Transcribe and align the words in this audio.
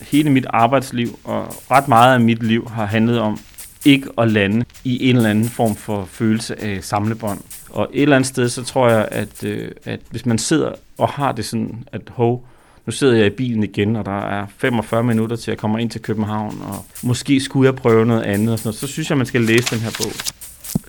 hele 0.00 0.30
mit 0.30 0.46
arbejdsliv 0.50 1.18
og 1.24 1.54
ret 1.70 1.88
meget 1.88 2.14
af 2.14 2.20
mit 2.20 2.42
liv 2.42 2.68
har 2.68 2.86
handlet 2.86 3.20
om 3.20 3.38
ikke 3.84 4.08
at 4.18 4.30
lande 4.30 4.64
i 4.84 5.10
en 5.10 5.16
eller 5.16 5.30
anden 5.30 5.48
form 5.48 5.76
for 5.76 6.04
følelse 6.04 6.62
af 6.62 6.84
samlebånd. 6.84 7.40
Og 7.70 7.88
et 7.92 8.02
eller 8.02 8.16
andet 8.16 8.28
sted, 8.28 8.48
så 8.48 8.64
tror 8.64 8.88
jeg, 8.88 9.08
at, 9.10 9.44
øh, 9.44 9.70
at 9.84 10.00
hvis 10.10 10.26
man 10.26 10.38
sidder 10.38 10.72
og 10.98 11.08
har 11.08 11.32
det 11.32 11.44
sådan, 11.44 11.84
at 11.92 12.00
hov, 12.08 12.46
nu 12.86 12.92
sidder 12.92 13.16
jeg 13.16 13.26
i 13.26 13.30
bilen 13.30 13.62
igen, 13.62 13.96
og 13.96 14.04
der 14.04 14.20
er 14.20 14.46
45 14.58 15.04
minutter 15.04 15.36
til 15.36 15.50
at 15.50 15.58
kommer 15.58 15.78
ind 15.78 15.90
til 15.90 16.02
København, 16.02 16.62
og 16.62 16.84
måske 17.02 17.40
skulle 17.40 17.66
jeg 17.66 17.76
prøve 17.76 18.06
noget 18.06 18.22
andet, 18.22 18.52
og 18.52 18.58
sådan 18.58 18.68
noget, 18.68 18.78
så 18.78 18.86
synes 18.86 19.10
jeg, 19.10 19.18
man 19.18 19.26
skal 19.26 19.40
læse 19.40 19.74
den 19.74 19.80
her 19.80 19.90
bog. 19.98 20.12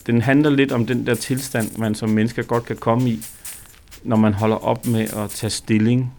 Den 0.08 0.22
handler 0.22 0.50
lidt 0.50 0.72
om 0.72 0.86
den 0.86 1.08
der 1.08 1.16
tilstand, 1.16 1.78
man 1.78 1.96
som 1.96 2.10
mennesker 2.10 2.44
godt 2.44 2.66
kan 2.66 2.76
komme 2.76 3.10
i, 3.10 3.20
når 4.04 4.16
man 4.16 4.34
holder 4.34 4.56
op 4.56 4.88
med 4.88 5.02
at 5.02 5.30
tage 5.30 5.50
stilling 5.50 6.19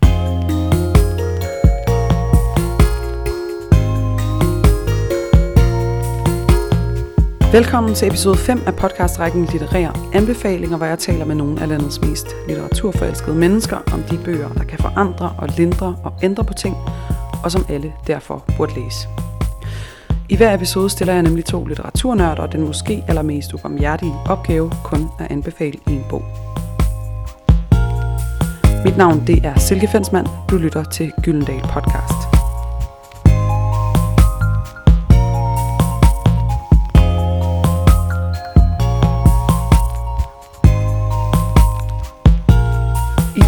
Velkommen 7.53 7.95
til 7.95 8.09
episode 8.09 8.37
5 8.37 8.63
af 8.67 8.77
podcastrækken 8.77 9.45
Litterære 9.45 9.93
Anbefalinger, 10.15 10.77
hvor 10.77 10.87
jeg 10.87 10.99
taler 10.99 11.25
med 11.25 11.35
nogle 11.35 11.63
af 11.63 11.69
landets 11.69 12.01
mest 12.01 12.27
litteraturforelskede 12.49 13.37
mennesker 13.37 13.77
om 13.93 14.03
de 14.03 14.19
bøger, 14.25 14.49
der 14.49 14.65
kan 14.65 14.79
forandre 14.79 15.35
og 15.39 15.49
lindre 15.57 15.97
og 16.05 16.13
ændre 16.23 16.45
på 16.45 16.55
ting, 16.55 16.77
og 17.45 17.53
som 17.53 17.67
alle 17.69 17.93
derfor 18.07 18.45
burde 18.57 18.75
læse. 18.75 19.09
I 20.29 20.37
hver 20.37 20.55
episode 20.55 20.91
stiller 20.91 21.15
jeg 21.15 21.23
nemlig 21.23 21.45
to 21.45 21.65
litteraturnørder 21.65 22.47
den 22.47 22.67
måske 22.67 23.05
allermest 23.09 23.55
ubarmhjertige 23.55 24.15
opgave 24.27 24.73
kun 24.85 25.09
at 25.19 25.31
anbefale 25.31 25.79
en 25.89 26.05
bog. 26.11 26.23
Mit 28.85 28.97
navn 28.97 29.27
det 29.27 29.47
er 29.47 29.59
Silke 29.59 29.89
Fensmann. 29.89 30.29
Du 30.51 30.57
lytter 30.57 30.85
til 30.85 31.13
Gyldendal 31.23 31.63
Podcast. 31.63 32.30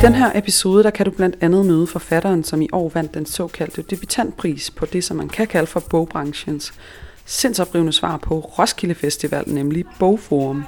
Den 0.03 0.14
her 0.14 0.33
episode, 0.34 0.84
der 0.84 0.91
kan 0.91 1.06
du 1.06 1.11
blandt 1.11 1.36
andet 1.41 1.67
møde 1.67 1.86
forfatteren, 1.86 2.45
som 2.45 2.62
i 2.62 2.69
år 2.72 2.91
vandt 2.95 3.14
den 3.14 3.27
såkaldte 3.27 3.83
debutantpris 3.83 4.70
på 4.70 4.86
det, 4.86 5.05
som 5.05 5.17
man 5.17 5.28
kan 5.28 5.47
kalde 5.47 5.67
for 5.67 5.81
bogbranchens 5.91 6.75
sindsoprivende 7.25 7.92
svar 7.92 8.17
på 8.17 8.39
Roskilde 8.39 8.95
Festival, 8.95 9.45
nemlig 9.47 9.84
Bogforum. 9.98 10.64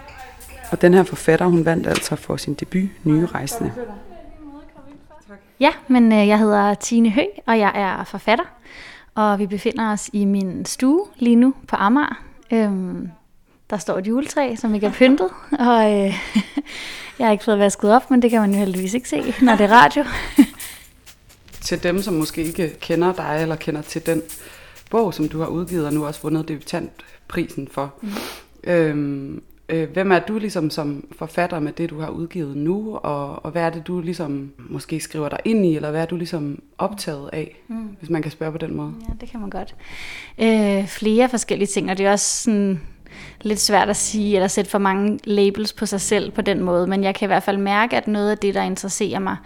Og 0.70 0.82
den 0.82 0.94
her 0.94 1.02
forfatter, 1.02 1.46
hun 1.46 1.64
vandt 1.64 1.86
altså 1.86 2.16
for 2.16 2.36
sin 2.36 2.54
debut 2.54 2.88
Nye 3.04 3.26
Rejsende. 3.26 3.72
Ja, 5.60 5.70
men 5.88 6.12
øh, 6.12 6.28
jeg 6.28 6.38
hedder 6.38 6.74
Tine 6.74 7.10
Høg, 7.10 7.28
og 7.46 7.58
jeg 7.58 7.72
er 7.74 8.04
forfatter. 8.04 8.44
Og 9.14 9.38
vi 9.38 9.46
befinder 9.46 9.92
os 9.92 10.10
i 10.12 10.24
min 10.24 10.64
stue 10.64 11.06
lige 11.16 11.36
nu 11.36 11.54
på 11.68 11.76
Amager. 11.76 12.22
Øhm, 12.52 13.08
der 13.70 13.76
står 13.76 13.98
et 13.98 14.06
juletræ, 14.06 14.56
som 14.56 14.74
ikke 14.74 14.86
er 14.86 14.92
pyntet, 14.92 15.28
og 15.58 15.92
øh, 15.92 16.14
jeg 17.18 17.26
har 17.26 17.32
ikke 17.32 17.44
fået 17.44 17.58
vasket 17.58 17.92
op, 17.92 18.10
men 18.10 18.22
det 18.22 18.30
kan 18.30 18.40
man 18.40 18.52
jo 18.52 18.58
heldigvis 18.58 18.94
ikke 18.94 19.08
se, 19.08 19.34
når 19.42 19.56
det 19.56 19.64
er 19.64 19.72
radio. 19.72 20.04
til 21.64 21.82
dem, 21.82 22.02
som 22.02 22.14
måske 22.14 22.44
ikke 22.44 22.76
kender 22.80 23.12
dig, 23.12 23.38
eller 23.42 23.56
kender 23.56 23.82
til 23.82 24.06
den 24.06 24.22
bog, 24.90 25.14
som 25.14 25.28
du 25.28 25.38
har 25.38 25.46
udgivet, 25.46 25.86
og 25.86 25.92
nu 25.92 26.06
også 26.06 26.22
vundet 26.22 26.48
debutantprisen 26.48 27.68
for. 27.68 27.94
Mm. 28.02 28.10
Øhm, 28.64 29.42
øh, 29.68 29.90
hvem 29.90 30.12
er 30.12 30.18
du 30.18 30.38
ligesom 30.38 30.70
som 30.70 31.04
forfatter 31.18 31.60
med 31.60 31.72
det, 31.72 31.90
du 31.90 32.00
har 32.00 32.08
udgivet 32.08 32.56
nu, 32.56 32.96
og, 32.96 33.44
og 33.44 33.50
hvad 33.50 33.62
er 33.62 33.70
det, 33.70 33.86
du 33.86 34.00
ligesom 34.00 34.52
måske 34.58 35.00
skriver 35.00 35.28
dig 35.28 35.38
ind 35.44 35.66
i, 35.66 35.76
eller 35.76 35.90
hvad 35.90 36.02
er 36.02 36.06
du 36.06 36.16
ligesom 36.16 36.62
optaget 36.78 37.30
af, 37.32 37.56
mm. 37.68 37.96
hvis 37.98 38.10
man 38.10 38.22
kan 38.22 38.30
spørge 38.30 38.52
på 38.52 38.58
den 38.58 38.76
måde? 38.76 38.92
Ja, 39.08 39.14
det 39.20 39.30
kan 39.30 39.40
man 39.40 39.50
godt. 39.50 39.74
Øh, 40.38 40.88
flere 40.88 41.28
forskellige 41.28 41.66
ting, 41.68 41.90
og 41.90 41.98
det 41.98 42.06
er 42.06 42.12
også 42.12 42.42
sådan 42.42 42.80
lidt 43.42 43.60
svært 43.60 43.90
at 43.90 43.96
sige, 43.96 44.34
eller 44.36 44.48
sætte 44.48 44.70
for 44.70 44.78
mange 44.78 45.18
labels 45.24 45.72
på 45.72 45.86
sig 45.86 46.00
selv 46.00 46.30
på 46.30 46.42
den 46.42 46.60
måde, 46.60 46.86
men 46.86 47.04
jeg 47.04 47.14
kan 47.14 47.26
i 47.26 47.30
hvert 47.30 47.42
fald 47.42 47.58
mærke, 47.58 47.96
at 47.96 48.08
noget 48.08 48.30
af 48.30 48.38
det, 48.38 48.54
der 48.54 48.62
interesserer 48.62 49.18
mig 49.18 49.36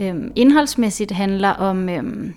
øhm, 0.00 0.32
indholdsmæssigt, 0.36 1.10
handler 1.10 1.50
om 1.50 1.88
øhm, 1.88 2.34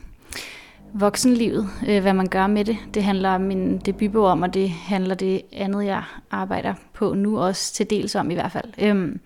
voksenlivet, 0.94 1.70
øh, 1.88 2.02
hvad 2.02 2.14
man 2.14 2.28
gør 2.28 2.48
med 2.48 2.66
det. 2.66 2.78
Det 2.94 3.04
handler 3.04 3.38
min 3.38 3.78
debutbog 3.78 4.26
om, 4.26 4.42
og 4.42 4.54
det 4.54 4.70
handler 4.70 5.16
det 5.16 5.42
andet, 5.54 5.86
jeg 5.86 6.04
arbejder 6.32 6.74
på 6.94 7.14
nu 7.14 7.40
også 7.40 7.74
til 7.74 7.90
dels 7.90 8.16
om 8.16 8.32
i 8.32 8.34
hvert 8.34 8.52
fald. 8.52 8.70
Øhm, 8.78 9.20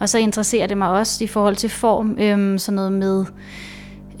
og 0.00 0.08
så 0.08 0.18
interesserer 0.18 0.66
det 0.66 0.78
mig 0.78 0.90
også 0.90 1.24
i 1.24 1.26
forhold 1.26 1.56
til 1.56 1.70
form, 1.70 2.18
øhm, 2.20 2.58
sådan 2.58 2.76
noget 2.76 2.92
med 2.92 3.24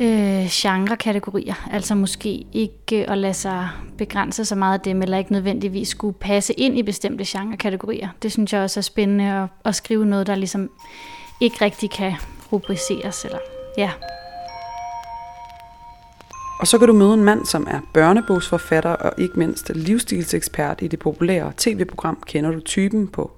øh, 0.00 0.46
genrekategorier. 0.50 1.68
Altså 1.72 1.94
måske 1.94 2.46
ikke 2.52 3.10
at 3.10 3.18
lade 3.18 3.34
sig 3.34 3.68
begrænse 3.98 4.44
så 4.44 4.54
meget 4.54 4.74
af 4.74 4.80
dem, 4.80 5.02
eller 5.02 5.18
ikke 5.18 5.32
nødvendigvis 5.32 5.88
skulle 5.88 6.14
passe 6.20 6.52
ind 6.52 6.78
i 6.78 6.82
bestemte 6.82 7.24
genrekategorier. 7.26 8.08
Det 8.22 8.32
synes 8.32 8.52
jeg 8.52 8.62
også 8.62 8.80
er 8.80 8.82
spændende 8.82 9.32
at, 9.32 9.48
at 9.64 9.74
skrive 9.74 10.06
noget, 10.06 10.26
der 10.26 10.34
ligesom 10.34 10.70
ikke 11.40 11.64
rigtig 11.64 11.90
kan 11.90 12.12
rubriceres. 12.52 13.24
Eller, 13.24 13.38
ja. 13.78 13.90
Og 16.60 16.66
så 16.66 16.78
kan 16.78 16.88
du 16.88 16.94
møde 16.94 17.14
en 17.14 17.24
mand, 17.24 17.46
som 17.46 17.66
er 17.70 17.80
børnebogsforfatter 17.94 18.90
og 18.90 19.12
ikke 19.18 19.38
mindst 19.38 19.70
livsstilsekspert 19.74 20.82
i 20.82 20.88
det 20.88 20.98
populære 20.98 21.52
tv-program 21.56 22.22
Kender 22.26 22.50
du 22.50 22.60
typen 22.60 23.08
på 23.08 23.30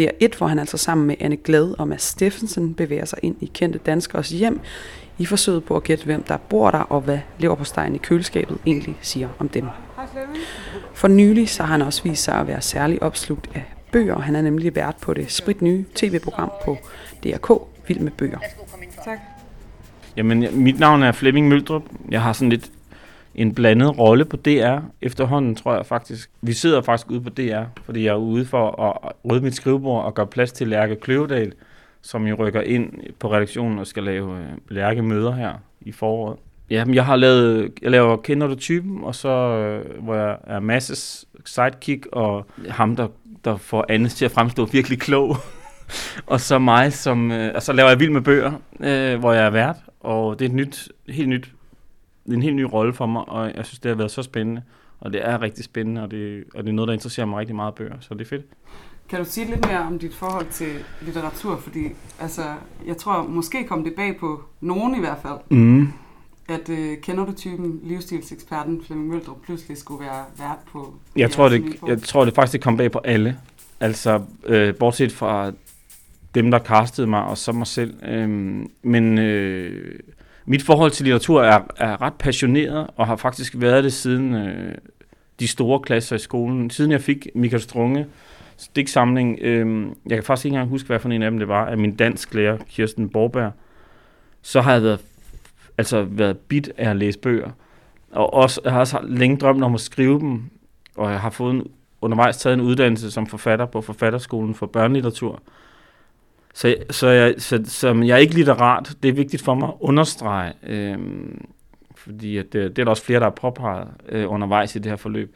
DR1, 0.00 0.38
hvor 0.38 0.46
han 0.46 0.58
altså 0.58 0.76
sammen 0.76 1.06
med 1.06 1.14
Anne 1.20 1.36
Glad 1.36 1.74
og 1.78 1.88
Mads 1.88 2.02
Steffensen 2.02 2.74
bevæger 2.74 3.04
sig 3.04 3.18
ind 3.22 3.36
i 3.40 3.50
kendte 3.54 3.78
danskers 3.78 4.28
hjem 4.28 4.60
i 5.18 5.26
forsøget 5.26 5.64
på 5.64 5.76
at 5.76 5.82
gætte, 5.82 6.04
hvem 6.04 6.22
der 6.22 6.36
bor 6.36 6.70
der, 6.70 6.78
og 6.78 7.00
hvad 7.00 7.18
leverpostejen 7.38 7.94
i 7.94 7.98
køleskabet 7.98 8.58
egentlig 8.66 8.96
siger 9.00 9.28
om 9.38 9.48
dem. 9.48 9.66
For 10.94 11.08
nylig 11.08 11.48
så 11.48 11.62
har 11.62 11.72
han 11.72 11.82
også 11.82 12.02
vist 12.02 12.24
sig 12.24 12.34
at 12.34 12.46
være 12.46 12.60
særlig 12.60 13.02
opslugt 13.02 13.50
af 13.54 13.64
bøger. 13.92 14.18
Han 14.18 14.36
er 14.36 14.42
nemlig 14.42 14.74
vært 14.74 14.96
på 15.00 15.14
det 15.14 15.32
sprit 15.32 15.62
nye 15.62 15.84
tv-program 15.94 16.50
på 16.64 16.78
DRK, 17.24 17.62
Vild 17.88 18.00
med 18.00 18.12
bøger. 18.12 18.38
Tak. 19.04 19.18
Jamen, 20.16 20.46
mit 20.52 20.78
navn 20.78 21.02
er 21.02 21.12
Flemming 21.12 21.48
Møldrup. 21.48 21.82
Jeg 22.10 22.22
har 22.22 22.32
sådan 22.32 22.50
lidt 22.50 22.70
en 23.38 23.54
blandet 23.54 23.98
rolle 23.98 24.24
på 24.24 24.36
DR 24.36 24.78
efterhånden, 25.02 25.54
tror 25.54 25.74
jeg 25.74 25.86
faktisk. 25.86 26.30
Vi 26.42 26.52
sidder 26.52 26.82
faktisk 26.82 27.10
ude 27.10 27.20
på 27.20 27.30
DR, 27.30 27.62
fordi 27.84 28.04
jeg 28.04 28.10
er 28.10 28.16
ude 28.16 28.46
for 28.46 28.82
at 28.82 29.12
rydde 29.30 29.44
mit 29.44 29.54
skrivebord 29.54 30.04
og 30.04 30.14
gøre 30.14 30.26
plads 30.26 30.52
til 30.52 30.68
Lærke 30.68 30.96
Kløvedal, 30.96 31.52
som 32.02 32.26
jo 32.26 32.34
rykker 32.34 32.60
ind 32.60 32.92
på 33.18 33.32
redaktionen 33.32 33.78
og 33.78 33.86
skal 33.86 34.02
lave 34.02 34.38
øh, 34.38 34.46
Lærke 34.68 35.02
møder 35.02 35.32
her 35.32 35.52
i 35.80 35.92
foråret. 35.92 36.38
Ja, 36.70 36.84
jeg 36.92 37.06
har 37.06 37.16
lavet, 37.16 37.72
jeg 37.82 37.90
laver 37.90 38.16
Kender 38.16 38.46
du 38.46 38.54
typen, 38.54 39.04
og 39.04 39.14
så, 39.14 39.28
øh, 39.28 40.02
hvor 40.02 40.14
jeg 40.14 40.36
er 40.46 40.60
masses 40.60 41.24
sidekick, 41.44 42.06
og 42.12 42.46
ham, 42.68 42.96
der, 42.96 43.08
der 43.44 43.56
får 43.56 43.84
Anne 43.88 44.08
til 44.08 44.24
at 44.24 44.30
fremstå 44.30 44.64
virkelig 44.64 44.98
klog. 44.98 45.36
og 46.26 46.40
så 46.40 46.58
mig, 46.58 46.92
som, 46.92 47.32
øh, 47.32 47.52
og 47.54 47.62
så 47.62 47.72
laver 47.72 47.88
jeg 47.88 48.00
Vild 48.00 48.10
med 48.10 48.20
bøger, 48.20 48.52
øh, 48.80 49.18
hvor 49.18 49.32
jeg 49.32 49.46
er 49.46 49.50
vært, 49.50 49.76
og 50.00 50.38
det 50.38 50.44
er 50.44 50.48
et 50.48 50.54
nyt, 50.54 50.88
helt 51.08 51.28
nyt, 51.28 51.50
en 52.32 52.42
helt 52.42 52.56
ny 52.56 52.62
rolle 52.62 52.92
for 52.92 53.06
mig, 53.06 53.28
og 53.28 53.54
jeg 53.54 53.66
synes, 53.66 53.78
det 53.78 53.88
har 53.88 53.96
været 53.96 54.10
så 54.10 54.22
spændende, 54.22 54.62
og 55.00 55.12
det 55.12 55.26
er 55.26 55.42
rigtig 55.42 55.64
spændende, 55.64 56.02
og 56.02 56.10
det, 56.10 56.44
og 56.54 56.62
det 56.62 56.70
er 56.70 56.74
noget, 56.74 56.88
der 56.88 56.94
interesserer 56.94 57.26
mig 57.26 57.38
rigtig 57.38 57.56
meget 57.56 57.74
bøger, 57.74 57.94
så 58.00 58.14
det 58.14 58.20
er 58.20 58.28
fedt. 58.28 58.46
Kan 59.08 59.18
du 59.18 59.24
sige 59.24 59.46
lidt 59.46 59.66
mere 59.66 59.78
om 59.78 59.98
dit 59.98 60.14
forhold 60.14 60.46
til 60.50 60.72
litteratur? 61.02 61.56
Fordi 61.56 61.88
altså, 62.20 62.42
jeg 62.86 62.96
tror, 62.96 63.22
måske 63.22 63.64
kom 63.64 63.84
det 63.84 63.94
bag 63.96 64.16
på 64.20 64.42
nogen 64.60 64.96
i 64.96 65.00
hvert 65.00 65.18
fald, 65.22 65.58
mm. 65.58 65.88
at 66.48 66.68
øh, 66.68 66.98
kender 67.02 67.26
du 67.26 67.32
typen 67.32 67.80
livsstilseksperten 67.82 68.82
Flemming 68.86 69.10
Møldrup 69.10 69.42
pludselig 69.44 69.76
skulle 69.76 70.04
være 70.04 70.24
vært 70.38 70.58
på... 70.72 70.94
Jeg 71.16 71.30
tror, 71.30 71.48
det, 71.48 71.76
jeg 71.86 72.02
tror, 72.02 72.24
det 72.24 72.34
faktisk 72.34 72.62
kom 72.62 72.76
bag 72.76 72.92
på 72.92 72.98
alle. 72.98 73.36
Altså, 73.80 74.22
øh, 74.46 74.74
bortset 74.74 75.12
fra 75.12 75.52
dem, 76.34 76.50
der 76.50 76.58
kastede 76.58 77.06
mig, 77.06 77.24
og 77.24 77.38
så 77.38 77.52
mig 77.52 77.66
selv. 77.66 77.94
Øhm, 78.04 78.70
men 78.82 79.18
øh, 79.18 80.00
mit 80.48 80.62
forhold 80.62 80.90
til 80.90 81.04
litteratur 81.04 81.42
er, 81.42 81.60
er 81.76 82.02
ret 82.02 82.14
passioneret, 82.14 82.86
og 82.96 83.06
har 83.06 83.16
faktisk 83.16 83.54
været 83.56 83.84
det 83.84 83.92
siden 83.92 84.34
øh, 84.34 84.74
de 85.40 85.48
store 85.48 85.80
klasser 85.80 86.16
i 86.16 86.18
skolen. 86.18 86.70
Siden 86.70 86.90
jeg 86.90 87.00
fik 87.00 87.28
Michael 87.34 87.62
Strunge, 87.62 88.06
stiksamling. 88.56 89.38
Øh, 89.40 89.86
jeg 90.06 90.16
kan 90.16 90.24
faktisk 90.24 90.44
ikke 90.44 90.54
engang 90.54 90.70
huske, 90.70 90.86
hvad 90.86 90.98
for 90.98 91.08
en 91.08 91.22
af 91.22 91.30
dem 91.30 91.38
det 91.38 91.48
var, 91.48 91.66
af 91.66 91.78
min 91.78 91.96
dansk 91.96 92.34
lærer, 92.34 92.58
Kirsten 92.68 93.08
Borberg. 93.08 93.52
Så 94.42 94.60
har 94.60 94.72
jeg 94.72 94.82
været, 94.82 95.00
altså 95.78 96.02
været 96.02 96.38
bit 96.38 96.72
af 96.76 96.90
at 96.90 96.96
læse 96.96 97.18
bøger. 97.18 97.50
Og 98.12 98.34
også, 98.34 98.60
jeg 98.64 98.72
har 98.72 98.80
også 98.80 98.98
længe 99.02 99.36
drømt 99.36 99.64
om 99.64 99.74
at 99.74 99.80
skrive 99.80 100.20
dem, 100.20 100.42
og 100.96 101.10
jeg 101.10 101.20
har 101.20 101.30
fået 101.30 101.54
en, 101.54 101.66
undervejs 102.00 102.36
taget 102.36 102.54
en 102.54 102.60
uddannelse 102.60 103.10
som 103.10 103.26
forfatter 103.26 103.66
på 103.66 103.80
Forfatterskolen 103.80 104.54
for 104.54 104.66
børnelitteratur. 104.66 105.42
Så, 106.54 106.76
så, 106.90 107.08
jeg, 107.08 107.34
så, 107.38 107.60
så 107.64 107.94
jeg 107.94 108.14
er 108.14 108.16
ikke 108.16 108.34
litterat. 108.34 108.96
Det 109.02 109.08
er 109.08 109.12
vigtigt 109.12 109.42
for 109.42 109.54
mig 109.54 109.68
at 109.68 109.74
understrege, 109.80 110.52
øh, 110.62 110.98
fordi 111.96 112.36
at 112.36 112.52
det, 112.52 112.76
det 112.76 112.78
er 112.78 112.84
der 112.84 112.90
også 112.90 113.04
flere, 113.04 113.20
der 113.20 113.26
har 113.26 113.30
påpeget 113.30 113.88
øh, 114.08 114.32
undervejs 114.32 114.76
i 114.76 114.78
det 114.78 114.92
her 114.92 114.96
forløb. 114.96 115.34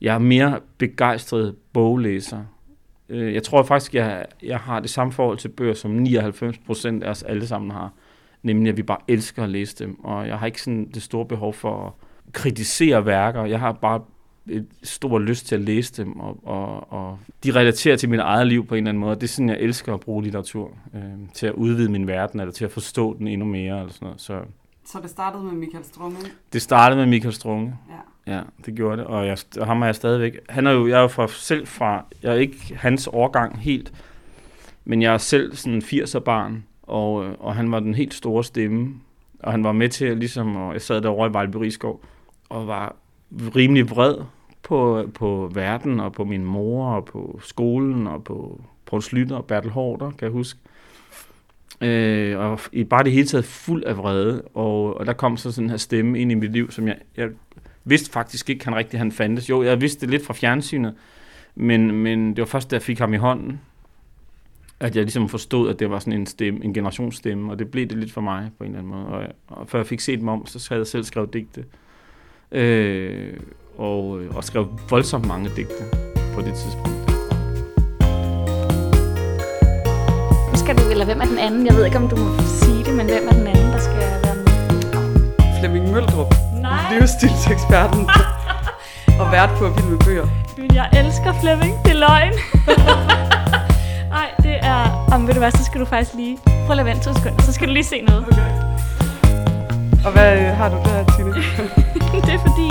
Jeg 0.00 0.14
er 0.14 0.18
mere 0.18 0.60
begejstret 0.78 1.56
boglæser. 1.72 2.44
Øh, 3.08 3.34
jeg 3.34 3.42
tror 3.42 3.62
faktisk, 3.62 3.94
jeg, 3.94 4.26
jeg 4.42 4.58
har 4.58 4.80
det 4.80 4.90
samme 4.90 5.12
forhold 5.12 5.38
til 5.38 5.48
bøger, 5.48 5.74
som 5.74 5.90
99 5.90 6.58
procent 6.58 7.04
af 7.04 7.10
os 7.10 7.22
alle 7.22 7.46
sammen 7.46 7.70
har. 7.70 7.92
Nemlig, 8.42 8.70
at 8.70 8.76
vi 8.76 8.82
bare 8.82 8.98
elsker 9.08 9.42
at 9.42 9.50
læse 9.50 9.76
dem. 9.76 10.04
Og 10.04 10.28
jeg 10.28 10.38
har 10.38 10.46
ikke 10.46 10.62
sådan 10.62 10.90
det 10.94 11.02
store 11.02 11.26
behov 11.26 11.54
for 11.54 11.86
at 11.86 11.92
kritisere 12.32 13.06
værker. 13.06 13.44
Jeg 13.44 13.60
har 13.60 13.72
bare 13.72 14.00
et 14.50 14.66
stor 14.82 15.18
lyst 15.18 15.46
til 15.46 15.54
at 15.54 15.60
læse 15.60 16.04
dem, 16.04 16.20
og, 16.20 16.38
og, 16.42 16.92
og 16.92 17.18
de 17.44 17.50
relaterer 17.52 17.96
til 17.96 18.08
mit 18.08 18.20
eget 18.20 18.46
liv 18.46 18.66
på 18.66 18.74
en 18.74 18.78
eller 18.78 18.88
anden 18.88 19.00
måde. 19.00 19.14
Det 19.14 19.22
er 19.22 19.26
sådan, 19.28 19.48
jeg 19.48 19.58
elsker 19.60 19.94
at 19.94 20.00
bruge 20.00 20.22
litteratur, 20.22 20.70
øh, 20.94 21.02
til 21.34 21.46
at 21.46 21.52
udvide 21.52 21.90
min 21.90 22.06
verden, 22.06 22.40
eller 22.40 22.52
til 22.52 22.64
at 22.64 22.72
forstå 22.72 23.18
den 23.18 23.28
endnu 23.28 23.46
mere. 23.46 23.78
Eller 23.78 23.92
sådan 23.92 24.06
noget. 24.06 24.20
Så 24.20 24.40
Så 24.84 24.98
det 25.02 25.10
startede 25.10 25.44
med 25.44 25.52
Michael 25.52 25.84
Strunge? 25.84 26.16
det 26.52 26.62
startede 26.62 27.00
med 27.00 27.06
Michael 27.06 27.34
Strunge. 27.34 27.74
Ja. 27.90 27.94
Ja, 28.26 28.40
det 28.66 28.74
gjorde 28.74 28.96
det, 28.96 29.06
og 29.06 29.26
jeg, 29.26 29.38
og 29.60 29.66
ham 29.66 29.82
er 29.82 29.86
jeg 29.86 29.94
stadigvæk. 29.94 30.38
Han 30.48 30.66
er 30.66 30.70
jo, 30.70 30.86
jeg 30.86 30.96
er 30.98 31.02
jo 31.02 31.08
fra, 31.08 31.28
selv 31.28 31.66
fra, 31.66 32.04
jeg 32.22 32.30
er 32.32 32.36
ikke 32.36 32.76
hans 32.76 33.08
årgang 33.12 33.58
helt, 33.58 33.92
men 34.84 35.02
jeg 35.02 35.14
er 35.14 35.18
selv 35.18 35.56
sådan 35.56 35.74
en 35.74 35.82
80'er 35.82 36.18
barn, 36.18 36.64
og, 36.82 37.24
øh, 37.24 37.34
og 37.38 37.54
han 37.54 37.72
var 37.72 37.80
den 37.80 37.94
helt 37.94 38.14
store 38.14 38.44
stemme, 38.44 38.94
og 39.38 39.52
han 39.52 39.64
var 39.64 39.72
med 39.72 39.88
til 39.88 40.04
at 40.04 40.18
ligesom, 40.18 40.56
og 40.56 40.72
jeg 40.72 40.82
sad 40.82 41.02
derovre 41.02 41.66
i 41.66 41.70
Skov, 41.70 42.00
og 42.48 42.66
var 42.66 42.96
rimelig 43.56 43.90
vred 43.90 44.14
på, 44.62 45.10
på 45.14 45.50
verden, 45.54 46.00
og 46.00 46.12
på 46.12 46.24
min 46.24 46.44
mor, 46.44 46.94
og 46.94 47.04
på 47.04 47.40
skolen, 47.42 48.06
og 48.06 48.24
på 48.24 48.60
Poul 48.86 49.02
Slytter 49.02 49.36
og 49.36 49.44
Bertel 49.44 49.70
Hårder, 49.70 50.10
kan 50.10 50.22
jeg 50.22 50.30
huske. 50.30 50.60
Øh, 51.80 52.38
og 52.38 52.60
i 52.72 52.84
bare 52.84 53.04
det 53.04 53.12
hele 53.12 53.26
taget 53.26 53.44
fuld 53.44 53.84
af 53.84 53.98
vrede, 53.98 54.42
og, 54.54 54.96
og 54.96 55.06
der 55.06 55.12
kom 55.12 55.36
så 55.36 55.52
sådan 55.52 55.70
her 55.70 55.76
stemme 55.76 56.20
ind 56.20 56.32
i 56.32 56.34
mit 56.34 56.52
liv, 56.52 56.70
som 56.70 56.88
jeg, 56.88 56.96
jeg 57.16 57.28
vidste 57.84 58.12
faktisk 58.12 58.50
ikke, 58.50 58.64
han 58.64 58.74
rigtig 58.74 59.00
han 59.00 59.12
fandtes. 59.12 59.50
Jo, 59.50 59.62
jeg 59.62 59.80
vidste 59.80 60.00
det 60.00 60.10
lidt 60.10 60.26
fra 60.26 60.34
fjernsynet, 60.34 60.94
men, 61.54 61.90
men 61.90 62.28
det 62.30 62.38
var 62.38 62.46
først, 62.46 62.70
da 62.70 62.76
jeg 62.76 62.82
fik 62.82 62.98
ham 62.98 63.14
i 63.14 63.16
hånden, 63.16 63.60
at 64.80 64.96
jeg 64.96 65.04
ligesom 65.04 65.28
forstod, 65.28 65.70
at 65.70 65.78
det 65.78 65.90
var 65.90 65.98
sådan 65.98 66.12
en, 66.12 66.26
stemme, 66.26 66.64
en 66.64 66.74
generationsstemme, 66.74 67.52
og 67.52 67.58
det 67.58 67.70
blev 67.70 67.86
det 67.86 67.98
lidt 67.98 68.12
for 68.12 68.20
mig 68.20 68.50
på 68.58 68.64
en 68.64 68.70
eller 68.70 68.78
anden 68.78 68.92
måde. 68.92 69.06
Og, 69.06 69.26
og 69.48 69.68
før 69.68 69.78
jeg 69.78 69.86
fik 69.86 70.00
set 70.00 70.18
dem 70.18 70.28
om, 70.28 70.46
så 70.46 70.66
havde 70.68 70.80
jeg 70.80 70.86
selv 70.86 71.04
skrevet 71.04 71.32
digte. 71.32 71.64
Øh, 72.52 73.36
og, 73.78 74.18
og 74.34 74.44
skrev 74.44 74.66
voldsomt 74.90 75.26
mange 75.26 75.50
digte 75.56 75.84
på 76.34 76.40
det 76.40 76.54
tidspunkt. 76.54 76.90
Nu 80.50 80.56
skal 80.56 80.78
du, 80.78 80.82
eller 80.90 81.04
hvem 81.04 81.20
er 81.20 81.24
den 81.24 81.38
anden? 81.38 81.66
Jeg 81.66 81.74
ved 81.74 81.84
ikke, 81.84 81.96
om 81.96 82.08
du 82.08 82.16
må 82.16 82.30
sige 82.46 82.84
det, 82.84 82.94
men 82.94 83.06
hvem 83.06 83.28
er 83.28 83.32
den 83.32 83.46
anden, 83.46 83.72
der 83.72 83.78
skal 83.78 83.96
være 83.98 84.20
med? 84.22 84.46
Flemming 85.58 85.92
Møldrup, 85.92 86.34
Nej, 86.60 86.98
livsstilseksperten 86.98 88.10
og 89.20 89.32
vært 89.32 89.50
på 89.58 89.68
Vild 89.68 89.86
med 89.86 89.98
Bøger. 89.98 90.26
jeg 90.74 90.88
elsker 91.04 91.32
Flemming. 91.40 91.74
Det 91.84 91.90
er 91.90 91.96
løgn. 91.98 92.32
Nej, 94.16 94.28
det 94.42 94.56
er... 94.62 95.06
Om 95.12 95.26
ved 95.26 95.34
du 95.34 95.40
hvad, 95.40 95.50
så 95.50 95.64
skal 95.64 95.80
du 95.80 95.84
faktisk 95.86 96.14
lige... 96.16 96.38
Prøv 96.44 96.70
at 96.70 96.76
lade 96.76 96.86
vente 96.86 97.04
to 97.04 97.14
sekunder, 97.14 97.42
så 97.42 97.52
skal 97.52 97.68
du 97.68 97.72
lige 97.72 97.84
se 97.84 98.00
noget. 98.00 98.24
Og 100.06 100.12
hvad 100.12 100.38
øh, 100.40 100.56
har 100.56 100.68
du 100.68 100.76
der, 100.76 101.04
Tine? 101.16 101.34
det 102.26 102.34
er 102.34 102.38
fordi, 102.48 102.68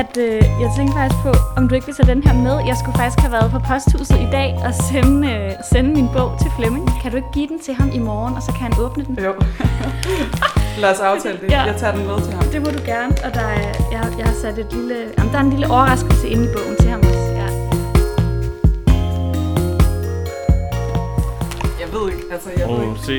at 0.00 0.12
øh, 0.26 0.42
jeg 0.62 0.68
tænkte 0.76 0.92
faktisk 0.98 1.18
på, 1.26 1.32
om 1.56 1.68
du 1.68 1.74
ikke 1.74 1.86
vil 1.86 1.94
tage 1.98 2.08
den 2.14 2.22
her 2.26 2.34
med. 2.46 2.56
Jeg 2.70 2.76
skulle 2.80 2.96
faktisk 3.00 3.18
have 3.24 3.32
været 3.32 3.50
på 3.50 3.58
posthuset 3.70 4.18
i 4.26 4.28
dag 4.38 4.48
og 4.66 4.72
sende, 4.90 5.20
øh, 5.32 5.50
sende 5.72 5.90
min 5.98 6.08
bog 6.16 6.30
til 6.42 6.50
Flemming. 6.58 6.84
Kan 7.02 7.10
du 7.12 7.16
ikke 7.16 7.32
give 7.38 7.48
den 7.52 7.58
til 7.66 7.74
ham 7.74 7.88
i 7.98 7.98
morgen, 7.98 8.34
og 8.38 8.42
så 8.42 8.50
kan 8.56 8.62
han 8.68 8.74
åbne 8.84 9.04
den? 9.04 9.14
jo. 9.26 9.32
Lad 10.82 10.90
os 10.94 11.00
aftale 11.00 11.38
det. 11.42 11.50
Ja. 11.50 11.62
Jeg 11.62 11.76
tager 11.80 11.94
den 11.96 12.06
med 12.06 12.18
til 12.26 12.32
ham. 12.34 12.44
Det 12.54 12.60
må 12.64 12.70
du 12.76 12.82
gerne, 12.86 13.12
og 13.24 13.30
der 13.34 13.46
er, 13.58 13.68
jeg, 13.92 14.02
jeg 14.18 14.26
har 14.26 14.36
sat 14.42 14.58
et 14.58 14.72
lille, 14.72 14.96
jamen, 15.18 15.32
der 15.32 15.38
er 15.38 15.42
en 15.42 15.50
lille 15.50 15.66
overraskelse 15.70 16.28
inde 16.28 16.44
i 16.44 16.48
bogen 16.56 16.76
til 16.80 16.90
ham 16.90 17.00
også. 17.00 17.30
Ja. 17.40 17.46
Jeg 21.82 21.88
ved 21.94 22.04
ikke, 22.12 22.22
altså 22.32 22.48
jeg 22.58 22.68
ved 22.68 22.74
Og 22.76 22.82
ikke. 22.84 23.00
se, 23.06 23.18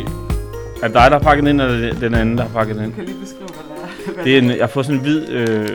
er 0.84 0.88
det 0.88 0.94
dig, 0.96 1.12
der 1.12 1.18
har 1.18 1.20
pakket 1.20 1.44
den 1.46 1.50
ind, 1.50 1.62
eller 1.62 1.90
er 1.90 2.00
den 2.00 2.14
anden, 2.14 2.38
der 2.38 2.44
har 2.44 2.50
pakket 2.60 2.76
den 2.76 2.84
Du 2.84 2.88
ind? 2.90 2.96
kan 2.96 3.06
lige 3.06 3.20
beskrive, 3.20 3.48
hvad 3.48 4.16
det 4.16 4.20
er. 4.20 4.24
Det 4.24 4.34
er 4.34 4.42
en, 4.42 4.50
jeg 4.50 4.58
har 4.60 4.68
fået 4.68 4.86
sådan 4.86 5.00
en 5.00 5.04
hvid 5.04 5.30
øh, 5.30 5.70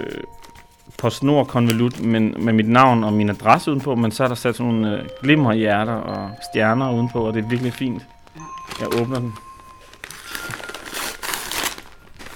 PostNord 1.02 1.46
konvolut 1.46 2.00
men, 2.00 2.34
med 2.38 2.52
mit 2.52 2.68
navn 2.68 3.04
og 3.04 3.12
min 3.12 3.30
adresse 3.30 3.70
udenpå, 3.70 3.94
men 3.94 4.10
så 4.12 4.24
er 4.24 4.28
der 4.28 4.34
sat 4.34 4.56
sådan 4.56 4.72
nogle 4.72 4.98
øh, 4.98 5.08
glimmerhjerter 5.22 5.92
og 5.92 6.30
stjerner 6.52 6.92
udenpå, 6.92 7.18
og 7.26 7.34
det 7.34 7.44
er 7.44 7.48
virkelig 7.48 7.72
fint. 7.72 8.02
Jeg 8.80 9.00
åbner 9.00 9.18
den. 9.18 9.32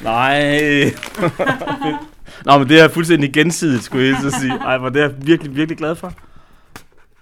Nej. 0.02 0.60
Nå, 2.46 2.58
men 2.58 2.68
det 2.68 2.80
er 2.80 2.88
fuldstændig 2.88 3.32
gensidigt, 3.32 3.82
skulle 3.82 4.06
jeg 4.08 4.16
så 4.22 4.30
sige. 4.40 4.52
Ej, 4.52 4.78
hvor 4.78 4.88
det 4.88 5.02
er 5.02 5.06
jeg 5.08 5.26
virkelig, 5.26 5.56
virkelig 5.56 5.78
glad 5.78 5.94
for. 5.96 6.12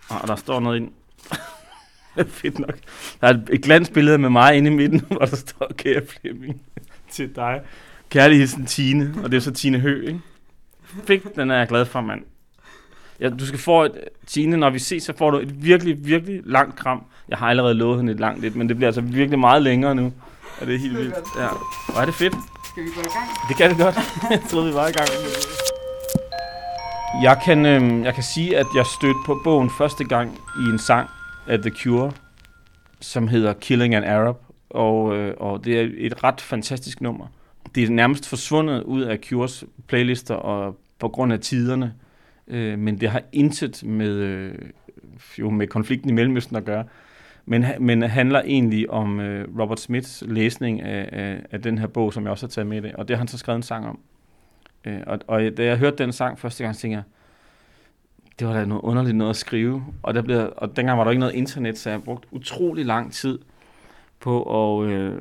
Og 0.08 0.28
der 0.28 0.36
står 0.36 0.60
noget 0.60 0.76
ind. 0.76 0.88
Fedt 2.28 2.58
nok. 2.58 2.74
Der 3.20 3.26
er 3.28 3.30
et- 3.34 3.48
et 3.52 3.62
glansbillede 3.62 4.18
med 4.18 4.30
mig 4.30 4.56
inde 4.56 4.70
i 4.70 4.74
midten, 4.74 5.00
hvor 5.10 5.18
der 5.26 5.36
står, 5.36 5.70
kære 5.78 6.02
Flemming, 6.20 6.60
til 7.10 7.36
dig. 7.36 7.60
Kærlig 8.10 8.38
hilsen 8.38 8.66
Tine, 8.66 9.14
og 9.24 9.30
det 9.30 9.36
er 9.36 9.40
så 9.40 9.52
Tine 9.52 9.78
Hø, 9.78 10.06
ikke? 10.06 10.20
Fedt, 11.04 11.36
den 11.36 11.50
er 11.50 11.58
jeg 11.58 11.68
glad 11.68 11.84
for, 11.84 12.00
mand. 12.00 12.22
Ja, 13.20 13.28
du 13.28 13.46
skal 13.46 13.58
få 13.58 13.82
et, 13.82 13.92
Tine, 14.26 14.56
når 14.56 14.70
vi 14.70 14.78
ses, 14.78 15.02
så 15.02 15.12
får 15.16 15.30
du 15.30 15.38
et 15.38 15.64
virkelig, 15.64 16.06
virkelig 16.06 16.40
langt 16.44 16.76
kram. 16.76 17.04
Jeg 17.28 17.38
har 17.38 17.50
allerede 17.50 17.74
lovet 17.74 17.96
hende 17.96 18.12
et 18.12 18.20
langt 18.20 18.40
lidt, 18.40 18.56
men 18.56 18.68
det 18.68 18.76
bliver 18.76 18.88
altså 18.88 19.00
virkelig 19.00 19.38
meget 19.38 19.62
længere 19.62 19.94
nu. 19.94 20.12
Og 20.60 20.66
det 20.66 20.74
er 20.74 20.78
helt 20.78 20.98
vildt. 20.98 21.14
Ja. 21.38 21.48
Hvor 21.88 22.00
er 22.00 22.04
det 22.04 22.14
fedt. 22.14 22.34
Skal 22.72 22.84
vi 22.84 22.88
gå 22.94 23.00
i 23.00 23.04
gang? 23.04 23.48
Det 23.48 23.56
kan 23.56 23.70
det 23.70 23.78
godt. 23.78 23.96
jeg 24.30 24.40
troede, 24.50 24.66
vi 24.68 24.74
var 24.74 24.88
i 24.88 24.92
gang. 24.92 25.08
Jeg 27.22 27.40
kan, 27.44 27.66
øhm, 27.66 28.04
jeg 28.04 28.14
kan 28.14 28.22
sige, 28.22 28.56
at 28.56 28.66
jeg 28.76 28.86
stødte 28.86 29.18
på 29.26 29.40
bogen 29.44 29.70
første 29.78 30.04
gang 30.04 30.38
i 30.58 30.70
en 30.72 30.78
sang 30.78 31.08
af 31.46 31.58
The 31.58 31.70
Cure, 31.70 32.12
som 33.00 33.28
hedder 33.28 33.52
Killing 33.52 33.94
an 33.94 34.04
Arab, 34.04 34.36
og, 34.70 35.16
øh, 35.16 35.34
og 35.36 35.64
det 35.64 35.80
er 35.80 35.88
et 35.96 36.24
ret 36.24 36.40
fantastisk 36.40 37.00
nummer. 37.00 37.26
Det 37.74 37.82
er 37.82 37.90
nærmest 37.90 38.28
forsvundet 38.28 38.82
ud 38.82 39.02
af 39.02 39.18
Cures 39.28 39.64
playlister 39.88 40.34
og 40.34 40.76
på 40.98 41.08
grund 41.08 41.32
af 41.32 41.40
tiderne, 41.40 41.94
øh, 42.48 42.78
men 42.78 43.00
det 43.00 43.10
har 43.10 43.22
intet 43.32 43.84
med, 43.84 44.12
øh, 44.12 44.54
jo 45.38 45.50
med 45.50 45.66
konflikten 45.66 46.10
i 46.10 46.12
Mellemøsten 46.12 46.56
at 46.56 46.64
gøre, 46.64 46.84
men, 47.46 47.64
men 47.80 48.02
handler 48.02 48.42
egentlig 48.42 48.90
om 48.90 49.20
øh, 49.20 49.60
Robert 49.60 49.80
Smiths 49.80 50.24
læsning 50.26 50.82
af, 50.82 51.08
af, 51.12 51.46
af 51.50 51.62
den 51.62 51.78
her 51.78 51.86
bog, 51.86 52.12
som 52.12 52.24
jeg 52.24 52.30
også 52.30 52.46
har 52.46 52.50
taget 52.50 52.66
med 52.66 52.78
i 52.78 52.80
dag, 52.80 52.98
og 52.98 53.08
det 53.08 53.16
har 53.16 53.18
han 53.18 53.28
så 53.28 53.38
skrevet 53.38 53.56
en 53.56 53.62
sang 53.62 53.86
om. 53.86 53.98
Øh, 54.84 55.00
og, 55.06 55.18
og 55.26 55.42
da 55.56 55.64
jeg 55.64 55.78
hørte 55.78 55.96
den 55.96 56.12
sang 56.12 56.38
første 56.38 56.64
gang, 56.64 56.76
tænkte 56.76 56.96
jeg, 56.96 57.02
det 58.38 58.46
var 58.46 58.54
da 58.54 58.64
noget 58.64 58.82
underligt 58.82 59.16
noget 59.16 59.30
at 59.30 59.36
skrive, 59.36 59.84
og, 60.02 60.14
der 60.14 60.22
blev, 60.22 60.52
og 60.56 60.76
dengang 60.76 60.98
var 60.98 61.04
der 61.04 61.10
ikke 61.10 61.20
noget 61.20 61.34
internet, 61.34 61.78
så 61.78 61.90
jeg 61.90 62.02
brugte 62.02 62.28
utrolig 62.30 62.86
lang 62.86 63.12
tid 63.12 63.38
på 64.20 64.42
at 64.42 64.88
øh, 64.88 65.20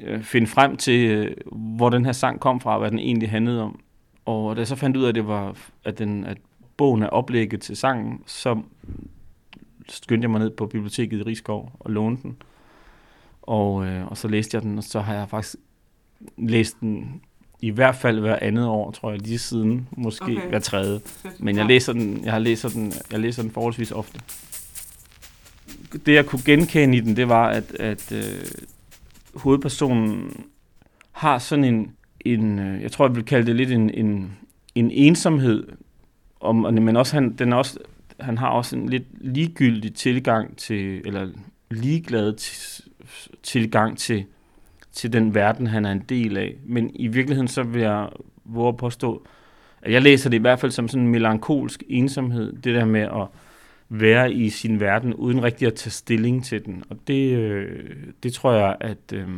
øh, 0.00 0.22
finde 0.22 0.46
frem 0.46 0.76
til, 0.76 1.10
øh, 1.10 1.36
hvor 1.52 1.90
den 1.90 2.04
her 2.04 2.12
sang 2.12 2.40
kom 2.40 2.60
fra, 2.60 2.72
og 2.72 2.78
hvad 2.80 2.90
den 2.90 2.98
egentlig 2.98 3.30
handlede 3.30 3.62
om. 3.62 3.80
Og 4.26 4.56
da 4.56 4.60
jeg 4.60 4.66
så 4.68 4.76
fandt 4.76 4.96
ud 4.96 5.04
af, 5.04 5.08
at, 5.08 5.14
det 5.14 5.26
var, 5.26 5.56
at, 5.84 5.98
den, 5.98 6.24
at 6.24 6.38
bogen 6.76 7.02
er 7.02 7.08
oplægget 7.08 7.60
til 7.60 7.76
sangen, 7.76 8.20
så 8.26 8.62
skyndte 9.88 10.24
jeg 10.24 10.30
mig 10.30 10.40
ned 10.40 10.50
på 10.50 10.66
biblioteket 10.66 11.18
i 11.18 11.22
Rigskov 11.22 11.72
og 11.80 11.90
lånte 11.90 12.22
den. 12.22 12.36
Og, 13.42 13.86
øh, 13.86 14.06
og 14.06 14.16
så 14.16 14.28
læste 14.28 14.54
jeg 14.54 14.62
den, 14.62 14.78
og 14.78 14.84
så 14.84 15.00
har 15.00 15.14
jeg 15.14 15.28
faktisk 15.28 15.56
læst 16.36 16.80
den 16.80 17.20
i 17.60 17.70
hvert 17.70 17.96
fald 17.96 18.20
hver 18.20 18.38
andet 18.42 18.66
år, 18.66 18.90
tror 18.90 19.10
jeg, 19.10 19.20
lige 19.20 19.38
siden, 19.38 19.88
måske 19.90 20.24
Okay. 20.24 20.48
hver 20.48 20.58
tredje. 20.58 21.00
Men 21.38 21.56
jeg 21.56 21.66
læser 21.66 21.92
den, 21.92 22.24
jeg 22.24 22.32
har 22.32 22.38
læser 22.38 22.68
den, 22.68 22.92
jeg 23.10 23.20
læser 23.20 23.42
den 23.42 23.50
forholdsvis 23.50 23.92
ofte. 23.92 24.20
Det 26.06 26.14
jeg 26.14 26.26
kunne 26.26 26.42
genkende 26.44 26.96
i 26.96 27.00
den, 27.00 27.16
det 27.16 27.28
var, 27.28 27.48
at, 27.48 27.74
at 27.74 28.12
øh, 28.12 28.44
hovedpersonen 29.34 30.44
har 31.12 31.38
sådan 31.38 31.64
en, 31.64 31.95
en 32.34 32.58
øh, 32.58 32.82
jeg 32.82 32.92
tror 32.92 33.06
jeg 33.06 33.16
vil 33.16 33.24
kalde 33.24 33.46
det 33.46 33.56
lidt 33.56 33.70
en, 33.70 33.90
en, 33.90 34.36
en 34.74 34.90
ensomhed, 34.90 35.66
om, 36.40 36.56
men 36.56 36.96
også 36.96 37.14
han, 37.14 37.32
den 37.32 37.52
er 37.52 37.56
også, 37.56 37.78
han 38.20 38.38
har 38.38 38.48
også 38.48 38.76
en 38.76 38.88
lidt 38.88 39.04
ligegyldig 39.20 39.94
tilgang 39.94 40.56
til, 40.56 41.02
eller 41.04 41.28
ligeglad 41.70 42.32
til, 42.32 42.84
tilgang 43.42 43.98
til, 43.98 44.24
til 44.92 45.12
den 45.12 45.34
verden, 45.34 45.66
han 45.66 45.84
er 45.84 45.92
en 45.92 46.04
del 46.08 46.36
af. 46.36 46.54
Men 46.64 46.90
i 46.94 47.06
virkeligheden 47.06 47.48
så 47.48 47.62
vil 47.62 47.82
jeg 47.82 48.08
våge 48.44 48.68
at 48.68 48.76
påstå, 48.76 49.26
at 49.82 49.92
jeg 49.92 50.02
læser 50.02 50.30
det 50.30 50.36
i 50.36 50.40
hvert 50.40 50.60
fald 50.60 50.72
som 50.72 50.88
sådan 50.88 51.04
en 51.04 51.10
melankolsk 51.10 51.82
ensomhed, 51.88 52.52
det 52.52 52.74
der 52.74 52.84
med 52.84 53.00
at 53.00 53.26
være 53.88 54.32
i 54.32 54.50
sin 54.50 54.80
verden, 54.80 55.14
uden 55.14 55.42
rigtig 55.42 55.66
at 55.66 55.74
tage 55.74 55.90
stilling 55.90 56.44
til 56.44 56.64
den. 56.64 56.82
Og 56.90 56.96
det, 57.06 57.38
øh, 57.38 57.96
det 58.22 58.32
tror 58.32 58.52
jeg, 58.52 58.76
at 58.80 59.12
øh, 59.12 59.28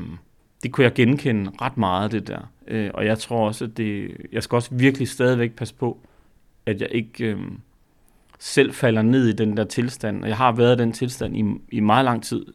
det 0.63 0.73
kunne 0.73 0.85
jeg 0.85 0.95
genkende 0.95 1.51
ret 1.63 1.77
meget, 1.77 2.13
det 2.13 2.29
der. 2.29 2.53
Øh, 2.69 2.91
og 2.95 3.07
jeg 3.07 3.19
tror 3.19 3.47
også, 3.47 3.65
at 3.65 3.77
det, 3.77 4.17
jeg 4.33 4.43
skal 4.43 4.57
også 4.57 4.75
virkelig 4.75 5.09
stadigvæk 5.09 5.53
passe 5.53 5.75
på, 5.75 5.99
at 6.67 6.81
jeg 6.81 6.89
ikke 6.91 7.25
øh, 7.25 7.39
selv 8.39 8.73
falder 8.73 9.03
ned 9.03 9.29
i 9.29 9.33
den 9.33 9.57
der 9.57 9.65
tilstand. 9.65 10.23
Og 10.23 10.29
jeg 10.29 10.37
har 10.37 10.53
været 10.53 10.77
i 10.77 10.83
den 10.83 10.93
tilstand 10.93 11.37
i, 11.37 11.77
i 11.77 11.81
meget 11.81 12.05
lang 12.05 12.23
tid, 12.23 12.47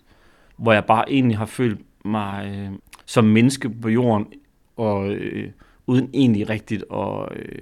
hvor 0.58 0.74
jeg 0.74 0.86
bare 0.86 1.12
egentlig 1.12 1.38
har 1.38 1.46
følt 1.46 1.82
mig 2.06 2.56
øh, 2.56 2.70
som 3.06 3.26
menneske 3.26 3.70
på 3.70 3.90
jorden, 3.90 4.28
og 4.78 5.12
øh, 5.12 5.52
uden 5.88 6.10
egentlig 6.14 6.50
rigtigt 6.50 6.84
at, 6.94 7.28
øh, 7.36 7.62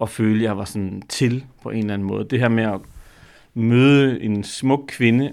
at 0.00 0.08
føle, 0.08 0.38
at 0.38 0.42
jeg 0.42 0.58
var 0.58 0.64
sådan 0.64 1.02
til 1.08 1.44
på 1.62 1.70
en 1.70 1.78
eller 1.78 1.94
anden 1.94 2.08
måde. 2.08 2.24
Det 2.24 2.38
her 2.38 2.48
med 2.48 2.64
at 2.64 2.80
møde 3.54 4.22
en 4.22 4.44
smuk 4.44 4.84
kvinde 4.88 5.32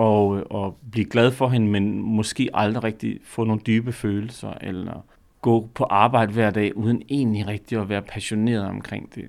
og, 0.00 0.52
og 0.52 0.76
blive 0.92 1.04
glad 1.04 1.30
for 1.30 1.48
hende, 1.48 1.68
men 1.68 2.02
måske 2.02 2.50
aldrig 2.54 2.84
rigtig 2.84 3.18
få 3.24 3.44
nogle 3.44 3.60
dybe 3.66 3.92
følelser, 3.92 4.52
eller 4.60 5.04
gå 5.40 5.68
på 5.74 5.84
arbejde 5.84 6.32
hver 6.32 6.50
dag, 6.50 6.76
uden 6.76 7.02
egentlig 7.08 7.46
rigtig 7.46 7.78
at 7.78 7.88
være 7.88 8.02
passioneret 8.02 8.64
omkring 8.64 9.14
det. 9.14 9.24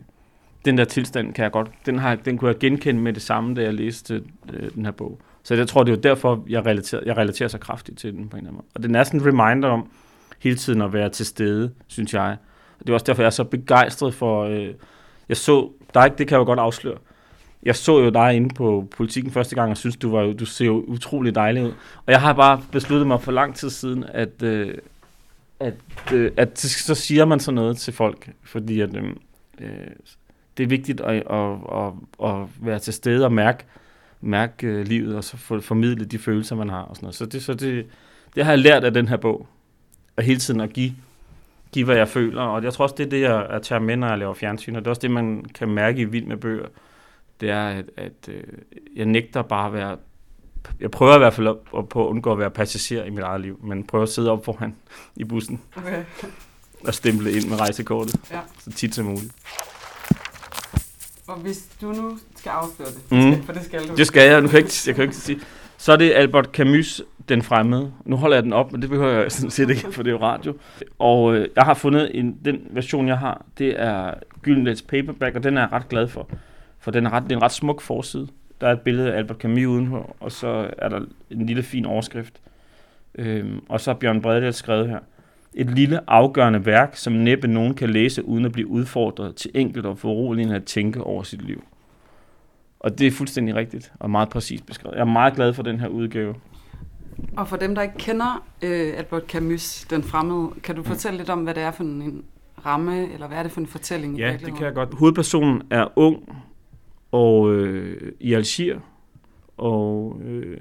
Den 0.66 0.78
der 0.78 0.86
tilstand 0.86 1.34
kan 1.34 1.44
jeg 1.44 1.52
godt, 1.52 1.72
den, 1.86 2.00
har, 2.00 2.16
den 2.16 2.38
kunne 2.38 2.48
jeg 2.48 2.58
genkende 2.58 3.02
med 3.02 3.14
det 3.14 3.22
samme, 3.22 3.56
da 3.56 3.62
jeg 3.62 3.74
læste 3.74 4.24
øh, 4.54 4.72
den 4.76 4.86
her 4.86 4.92
bog. 4.92 5.20
Så 5.44 5.56
jeg 5.56 5.68
tror, 5.68 5.84
det 5.84 5.92
er 5.92 5.96
jo 5.96 6.02
derfor, 6.02 6.44
jeg 6.50 6.66
relaterer, 6.66 7.02
jeg 7.06 7.18
relaterer 7.18 7.50
så 7.50 7.58
kraftigt 7.58 7.98
til 7.98 8.14
den 8.14 8.30
på 8.30 8.38
en 8.38 8.44
eller 8.44 8.50
anden 8.50 8.56
måde. 8.56 8.68
Og 8.76 8.84
den 8.84 8.96
er 8.96 9.04
sådan 9.04 9.20
en 9.20 9.26
reminder 9.26 9.70
om 9.70 9.90
hele 10.40 10.56
tiden 10.56 10.82
at 10.82 10.94
være 10.94 11.10
til 11.10 11.26
stede, 11.26 11.72
synes 11.88 12.14
jeg. 12.14 12.38
Og 12.80 12.88
det 12.88 12.90
er 12.90 12.94
også 12.94 13.06
derfor, 13.06 13.22
jeg 13.22 13.28
er 13.28 13.30
så 13.30 13.44
begejstret 13.44 14.14
for... 14.14 14.44
Øh, 14.44 14.74
jeg 15.30 15.38
så 15.38 15.70
dig, 15.94 16.18
det 16.18 16.28
kan 16.28 16.36
jeg 16.36 16.40
jo 16.40 16.46
godt 16.46 16.60
afsløre. 16.60 16.98
Jeg 17.64 17.76
så 17.76 18.00
jo 18.00 18.10
dig 18.10 18.36
inde 18.36 18.56
på 18.56 18.88
politikken 18.98 19.32
første 19.32 19.56
gang, 19.56 19.72
og 19.72 19.78
synes, 19.78 19.98
du, 19.98 20.12
var, 20.12 20.34
du 20.34 20.46
ser 20.46 20.66
jo 20.66 20.84
utrolig 20.88 21.36
dejlig 21.36 21.64
ud. 21.64 21.72
Og 22.06 22.12
jeg 22.12 22.22
har 22.22 22.34
bare 22.34 22.62
besluttet 22.72 23.08
mig 23.08 23.22
for 23.22 23.32
lang 23.32 23.56
tid 23.56 23.70
siden, 23.70 24.06
at, 24.08 24.44
øh, 24.44 24.74
at, 25.60 25.74
øh, 26.14 26.32
at 26.38 26.60
så 26.60 26.96
siger 26.96 27.26
man 27.26 27.40
sådan 27.40 27.56
noget 27.56 27.78
til 27.78 27.94
folk, 27.94 28.32
fordi 28.44 28.82
at, 28.82 28.96
øhm, 28.96 29.18
øh, 29.60 29.68
det 30.58 30.64
er 30.64 30.68
vigtigt 30.68 31.02
at, 31.02 31.16
at, 31.30 31.56
at, 31.74 31.94
at 32.30 32.48
være 32.62 32.80
til 32.80 32.94
stede 32.94 33.26
og 33.26 33.32
mærke, 33.32 33.64
mærke 34.22 34.68
øh, 34.68 34.88
livet, 34.88 35.16
og 35.16 35.24
så 35.24 35.38
formidle 35.62 36.06
de 36.06 36.20
følelser, 36.20 36.56
man 36.56 36.70
har. 36.70 36.82
Og 36.82 36.96
sådan 36.96 37.06
noget. 37.06 37.16
Så, 37.16 37.26
det, 37.26 37.44
så 37.44 37.54
det, 37.54 37.86
det 38.36 38.46
har 38.46 38.52
jeg 38.52 38.60
lært 38.60 38.84
af 38.84 38.94
den 38.94 39.08
her 39.08 39.18
bog, 39.18 39.48
og 40.18 40.24
hele 40.24 40.40
tiden 40.40 40.62
at 40.62 40.74
give, 40.74 40.94
give, 41.72 41.86
hvad 41.86 41.96
jeg 41.96 42.08
føler. 42.08 42.42
Og 42.42 42.64
jeg 42.64 42.74
tror 42.74 42.84
også, 42.84 42.96
det 42.98 43.06
er 43.06 43.10
det, 43.10 43.22
jeg, 43.22 43.48
jeg 43.52 43.62
tager 43.62 43.80
med, 43.80 43.96
når 43.96 44.08
jeg 44.08 44.18
laver 44.18 44.34
fjernsyn, 44.34 44.76
og 44.76 44.82
det 44.82 44.88
er 44.88 44.92
også 44.92 45.02
det, 45.02 45.12
man 45.12 45.46
kan 45.56 45.70
mærke 45.70 46.02
i 46.02 46.06
Vild 46.06 46.26
med 46.26 46.38
bøger. 46.38 46.68
Det 47.42 47.50
er, 47.50 47.68
at, 47.68 47.86
at 47.98 48.30
øh, 48.30 48.44
jeg 48.96 49.06
nægter 49.06 49.42
bare 49.42 49.68
at 49.68 49.74
være 49.74 49.98
jeg 50.80 50.92
prøver 50.92 51.16
i 51.16 51.18
hvert 51.18 51.34
fald 51.34 51.48
at, 51.48 51.56
at, 51.78 51.90
på 51.90 52.06
at 52.06 52.10
undgå 52.10 52.32
at 52.32 52.40
være 52.40 52.50
passager 52.50 53.04
i 53.04 53.10
mit 53.10 53.24
eget 53.24 53.42
liv, 53.42 53.60
men 53.64 53.84
prøver 53.84 54.04
at 54.04 54.10
sidde 54.10 54.32
op 54.32 54.46
foran 54.46 54.76
i 55.16 55.24
bussen 55.24 55.62
okay. 55.76 56.04
og 56.88 56.94
stemple 56.94 57.32
ind 57.32 57.50
med 57.50 57.60
rejsekortet, 57.60 58.16
ja. 58.32 58.40
så 58.60 58.72
tit 58.72 58.96
som 58.96 59.06
muligt. 59.06 59.34
Og 61.28 61.38
hvis 61.38 61.70
du 61.82 61.92
nu 61.92 62.18
skal 62.36 62.50
afsløre 62.50 62.90
det, 62.90 63.12
mm. 63.12 63.44
for 63.44 63.54
det 63.54 63.66
skal 63.66 63.88
du. 63.88 63.96
Det 63.96 64.08
skal 64.08 64.30
jeg, 64.30 64.42
nu 64.42 64.48
kan 64.48 64.58
jeg, 64.58 64.66
ikke, 64.66 64.74
jeg 64.88 64.96
kan 64.96 65.04
ikke 65.04 65.16
sige. 65.16 65.40
Så 65.78 65.92
er 65.92 65.96
det 65.96 66.14
Albert 66.14 66.46
Camus, 66.46 67.02
Den 67.30 67.42
Fremmede. 67.42 67.94
Nu 68.06 68.16
holder 68.16 68.38
jeg 68.38 68.44
den 68.44 68.54
op, 68.54 68.72
men 68.72 68.82
det 68.82 68.90
behøver 68.90 69.12
jeg 69.12 69.32
sådan 69.32 69.52
set 69.52 69.70
ikke, 69.70 69.92
for 69.92 70.04
det 70.04 70.10
er 70.10 70.14
jo 70.14 70.22
radio. 70.22 70.58
Og 71.00 71.36
øh, 71.36 71.48
jeg 71.56 71.64
har 71.64 71.74
fundet 71.74 72.12
en, 72.14 72.38
den 72.46 72.62
version, 72.70 73.08
jeg 73.08 73.18
har, 73.18 73.46
det 73.58 73.82
er 73.82 74.14
Gyldenlets 74.42 74.82
Paperback, 74.82 75.36
og 75.36 75.44
den 75.44 75.58
er 75.58 75.62
jeg 75.62 75.72
ret 75.72 75.90
glad 75.90 76.08
for. 76.08 76.30
For 76.82 76.92
den 76.92 77.06
er, 77.06 77.10
ret, 77.10 77.24
det 77.24 77.32
er 77.32 77.36
en 77.36 77.42
ret 77.42 77.52
smuk 77.52 77.82
forside. 77.82 78.28
Der 78.62 78.68
er 78.68 78.72
et 78.72 78.82
billede 78.82 79.14
af 79.14 79.18
Albert 79.18 79.38
Camus 79.38 79.66
udenfor, 79.66 80.16
og 80.20 80.32
så 80.32 80.70
er 80.78 80.90
der 80.90 81.00
en 81.30 81.46
lille 81.46 81.64
fin 81.64 81.86
overskrift. 81.86 82.42
Øhm, 83.16 83.62
og 83.70 83.82
så 83.82 83.92
har 83.92 84.00
Bjørn 84.00 84.22
Bredel 84.22 84.54
skrevet 84.54 84.90
her. 84.90 85.00
Et 85.54 85.70
lille 85.70 86.10
afgørende 86.10 86.66
værk, 86.66 86.96
som 86.96 87.14
næppe 87.14 87.48
nogen 87.48 87.74
kan 87.74 87.90
læse 87.90 88.26
uden 88.26 88.46
at 88.46 88.52
blive 88.52 88.68
udfordret 88.68 89.36
til 89.36 89.52
enkelt 89.54 89.86
og 89.86 89.98
foruroligende 89.98 90.56
at 90.56 90.64
tænke 90.64 91.04
over 91.04 91.24
sit 91.24 91.42
liv. 91.42 91.64
Og 92.80 93.00
det 93.00 93.08
er 93.08 93.12
fuldstændig 93.12 93.56
rigtigt 93.56 93.94
og 94.00 94.10
meget 94.10 94.30
præcist 94.30 94.66
beskrevet. 94.66 94.96
Jeg 94.96 95.02
er 95.02 95.06
meget 95.06 95.36
glad 95.36 95.54
for 95.54 95.64
den 95.64 95.80
her 95.80 95.88
udgave. 95.88 96.36
Og 97.38 97.48
for 97.48 97.58
dem, 97.58 97.76
der 97.76 97.82
ikke 97.82 97.98
kender 97.98 98.44
øh, 98.62 98.94
Albert 98.98 99.24
Camus, 99.28 99.86
den 99.90 100.04
fremmede, 100.04 100.50
kan 100.64 100.76
du 100.76 100.84
fortælle 100.84 101.18
lidt 101.18 101.30
om, 101.30 101.44
hvad 101.44 101.54
det 101.54 101.64
er 101.64 101.72
for 101.72 101.84
en 101.84 102.24
ramme, 102.66 103.14
eller 103.14 103.28
hvad 103.28 103.38
er 103.38 103.44
det 103.44 103.52
for 103.52 103.60
en 103.60 103.68
fortælling? 103.68 104.18
Ja, 104.18 104.38
det 104.46 104.56
kan 104.56 104.66
jeg 104.66 104.74
godt. 104.74 104.94
Hovedpersonen 104.94 105.62
er 105.70 105.88
ung 105.96 106.44
og 107.12 107.54
øh, 107.54 108.12
i 108.20 108.34
Algier, 108.34 108.80
og 109.58 110.22
øh, 110.26 110.58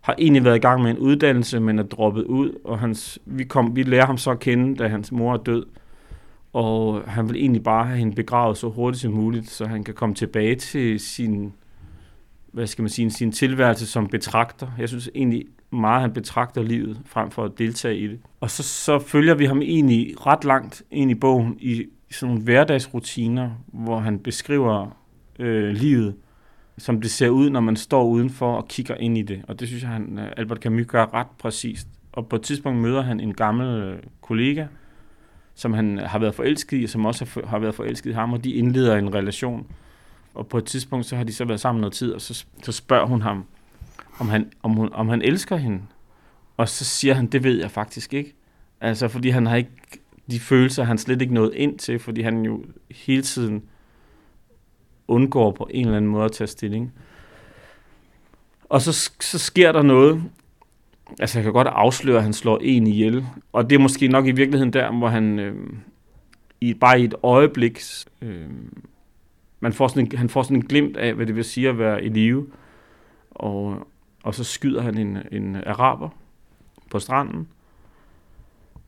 har 0.00 0.14
egentlig 0.18 0.44
været 0.44 0.56
i 0.56 0.60
gang 0.60 0.82
med 0.82 0.90
en 0.90 0.98
uddannelse, 0.98 1.60
men 1.60 1.78
er 1.78 1.82
droppet 1.82 2.24
ud, 2.24 2.52
og 2.64 2.78
hans, 2.78 3.18
vi, 3.26 3.44
kom, 3.44 3.76
vi 3.76 3.82
lærer 3.82 4.06
ham 4.06 4.18
så 4.18 4.30
at 4.30 4.38
kende, 4.38 4.76
da 4.76 4.88
hans 4.88 5.12
mor 5.12 5.32
er 5.34 5.36
død, 5.36 5.66
og 6.52 7.02
han 7.06 7.28
vil 7.28 7.36
egentlig 7.36 7.62
bare 7.62 7.86
have 7.86 7.98
hende 7.98 8.14
begravet 8.14 8.56
så 8.56 8.68
hurtigt 8.68 9.02
som 9.02 9.12
muligt, 9.12 9.50
så 9.50 9.66
han 9.66 9.84
kan 9.84 9.94
komme 9.94 10.14
tilbage 10.14 10.54
til 10.54 11.00
sin, 11.00 11.52
hvad 12.52 12.66
skal 12.66 12.82
man 12.82 12.88
sige, 12.88 13.10
sin 13.10 13.32
tilværelse 13.32 13.86
som 13.86 14.06
betragter. 14.08 14.66
Jeg 14.78 14.88
synes 14.88 15.10
egentlig 15.14 15.44
meget, 15.70 16.00
han 16.00 16.12
betragter 16.12 16.62
livet, 16.62 17.00
frem 17.06 17.30
for 17.30 17.44
at 17.44 17.58
deltage 17.58 17.98
i 17.98 18.06
det. 18.06 18.20
Og 18.40 18.50
så, 18.50 18.62
så 18.62 18.98
følger 18.98 19.34
vi 19.34 19.44
ham 19.44 19.62
egentlig 19.62 20.26
ret 20.26 20.44
langt 20.44 20.82
ind 20.90 21.10
i 21.10 21.14
bogen, 21.14 21.56
i 21.60 21.84
sådan 22.10 22.28
nogle 22.28 22.44
hverdagsrutiner, 22.44 23.50
hvor 23.66 23.98
han 23.98 24.18
beskriver 24.18 24.96
øh, 25.40 25.74
livet, 25.74 26.14
som 26.78 27.00
det 27.00 27.10
ser 27.10 27.28
ud, 27.28 27.50
når 27.50 27.60
man 27.60 27.76
står 27.76 28.04
udenfor 28.04 28.56
og 28.56 28.68
kigger 28.68 28.94
ind 28.94 29.18
i 29.18 29.22
det. 29.22 29.42
Og 29.48 29.60
det 29.60 29.68
synes 29.68 29.82
jeg, 29.82 29.90
han, 29.90 30.18
øh, 30.18 30.32
Albert 30.36 30.58
Camus 30.58 30.86
gør 30.86 31.14
ret 31.14 31.26
præcist. 31.38 31.88
Og 32.12 32.28
på 32.28 32.36
et 32.36 32.42
tidspunkt 32.42 32.78
møder 32.78 33.02
han 33.02 33.20
en 33.20 33.34
gammel 33.34 33.82
øh, 33.82 33.98
kollega, 34.20 34.66
som 35.54 35.72
han 35.72 35.98
har 35.98 36.18
været 36.18 36.34
forelsket 36.34 36.80
i, 36.80 36.84
og 36.84 36.90
som 36.90 37.06
også 37.06 37.42
har 37.46 37.58
været 37.58 37.74
forelsket 37.74 38.10
i 38.10 38.12
ham, 38.12 38.32
og 38.32 38.44
de 38.44 38.52
indleder 38.52 38.96
en 38.96 39.14
relation. 39.14 39.66
Og 40.34 40.46
på 40.46 40.58
et 40.58 40.64
tidspunkt, 40.64 41.06
så 41.06 41.16
har 41.16 41.24
de 41.24 41.32
så 41.32 41.44
været 41.44 41.60
sammen 41.60 41.80
noget 41.80 41.94
tid, 41.94 42.12
og 42.12 42.20
så, 42.20 42.44
så 42.62 42.72
spørger 42.72 43.06
hun 43.06 43.22
ham, 43.22 43.44
om 44.18 44.28
han, 44.28 44.52
om, 44.62 44.72
hun, 44.72 44.88
om 44.92 45.08
han 45.08 45.22
elsker 45.22 45.56
hende. 45.56 45.82
Og 46.56 46.68
så 46.68 46.84
siger 46.84 47.14
han, 47.14 47.26
det 47.26 47.44
ved 47.44 47.60
jeg 47.60 47.70
faktisk 47.70 48.14
ikke. 48.14 48.34
Altså, 48.80 49.08
fordi 49.08 49.28
han 49.28 49.46
har 49.46 49.56
ikke 49.56 49.70
de 50.30 50.40
følelser, 50.40 50.84
han 50.84 50.98
slet 50.98 51.22
ikke 51.22 51.34
nået 51.34 51.54
ind 51.54 51.78
til, 51.78 51.98
fordi 51.98 52.22
han 52.22 52.42
jo 52.44 52.64
hele 52.90 53.22
tiden 53.22 53.62
undgår 55.10 55.50
på 55.50 55.68
en 55.70 55.84
eller 55.84 55.96
anden 55.96 56.10
måde 56.10 56.24
at 56.24 56.32
tage 56.32 56.48
stilling. 56.48 56.92
Og 58.68 58.80
så, 58.80 59.10
så 59.20 59.38
sker 59.38 59.72
der 59.72 59.82
noget. 59.82 60.22
Altså, 61.20 61.38
jeg 61.38 61.44
kan 61.44 61.52
godt 61.52 61.68
afsløre, 61.68 62.16
at 62.16 62.22
han 62.22 62.32
slår 62.32 62.58
en 62.62 62.86
ihjel. 62.86 63.26
Og 63.52 63.70
det 63.70 63.76
er 63.76 63.80
måske 63.80 64.08
nok 64.08 64.26
i 64.26 64.30
virkeligheden 64.30 64.72
der, 64.72 64.92
hvor 64.92 65.08
han 65.08 65.38
øh, 65.38 65.56
i, 66.60 66.74
bare 66.74 67.00
i 67.00 67.04
et 67.04 67.14
øjeblik, 67.22 67.80
øh, 68.22 68.46
man 69.60 69.72
får 69.72 69.88
sådan 69.88 70.06
en, 70.06 70.18
han 70.18 70.28
får 70.28 70.42
sådan 70.42 70.56
en 70.56 70.66
glimt 70.66 70.96
af, 70.96 71.14
hvad 71.14 71.26
det 71.26 71.36
vil 71.36 71.44
sige 71.44 71.68
at 71.68 71.78
være 71.78 72.04
i 72.04 72.08
live. 72.08 72.46
Og, 73.30 73.86
og 74.22 74.34
så 74.34 74.44
skyder 74.44 74.82
han 74.82 74.98
en, 74.98 75.18
en 75.32 75.56
araber 75.56 76.08
på 76.90 76.98
stranden. 76.98 77.48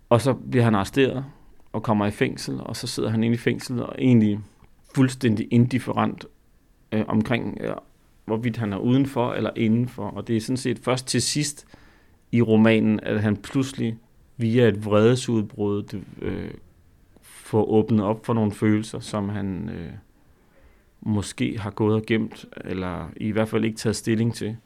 Og 0.08 0.20
så 0.20 0.32
bliver 0.32 0.64
han 0.64 0.74
arresteret 0.74 1.24
og 1.72 1.82
kommer 1.82 2.06
i 2.06 2.10
fængsel, 2.10 2.60
og 2.60 2.76
så 2.76 2.86
sidder 2.86 3.10
han 3.10 3.22
inde 3.24 3.34
i 3.34 3.38
fængsel 3.38 3.82
og 3.82 3.94
egentlig 3.98 4.40
fuldstændig 4.94 5.48
indifferent 5.50 6.26
øh, 6.92 7.04
omkring, 7.08 7.58
øh, 7.60 7.74
hvorvidt 8.24 8.56
han 8.56 8.72
er 8.72 8.78
udenfor 8.78 9.32
eller 9.32 9.50
indenfor. 9.56 10.06
Og 10.06 10.28
det 10.28 10.36
er 10.36 10.40
sådan 10.40 10.56
set 10.56 10.78
først 10.78 11.06
til 11.06 11.22
sidst 11.22 11.66
i 12.32 12.42
romanen, 12.42 13.00
at 13.02 13.22
han 13.22 13.36
pludselig 13.36 13.98
via 14.36 14.68
et 14.68 14.84
vredesudbrud 14.84 16.02
øh, 16.22 16.50
får 17.22 17.64
åbnet 17.64 18.04
op 18.04 18.26
for 18.26 18.34
nogle 18.34 18.52
følelser, 18.52 19.00
som 19.00 19.28
han 19.28 19.68
øh, 19.68 19.92
måske 21.00 21.58
har 21.58 21.70
gået 21.70 21.94
og 21.94 22.02
gemt, 22.06 22.46
eller 22.64 23.10
i 23.16 23.30
hvert 23.30 23.48
fald 23.48 23.64
ikke 23.64 23.76
taget 23.76 23.96
stilling 23.96 24.34
til. 24.34 24.56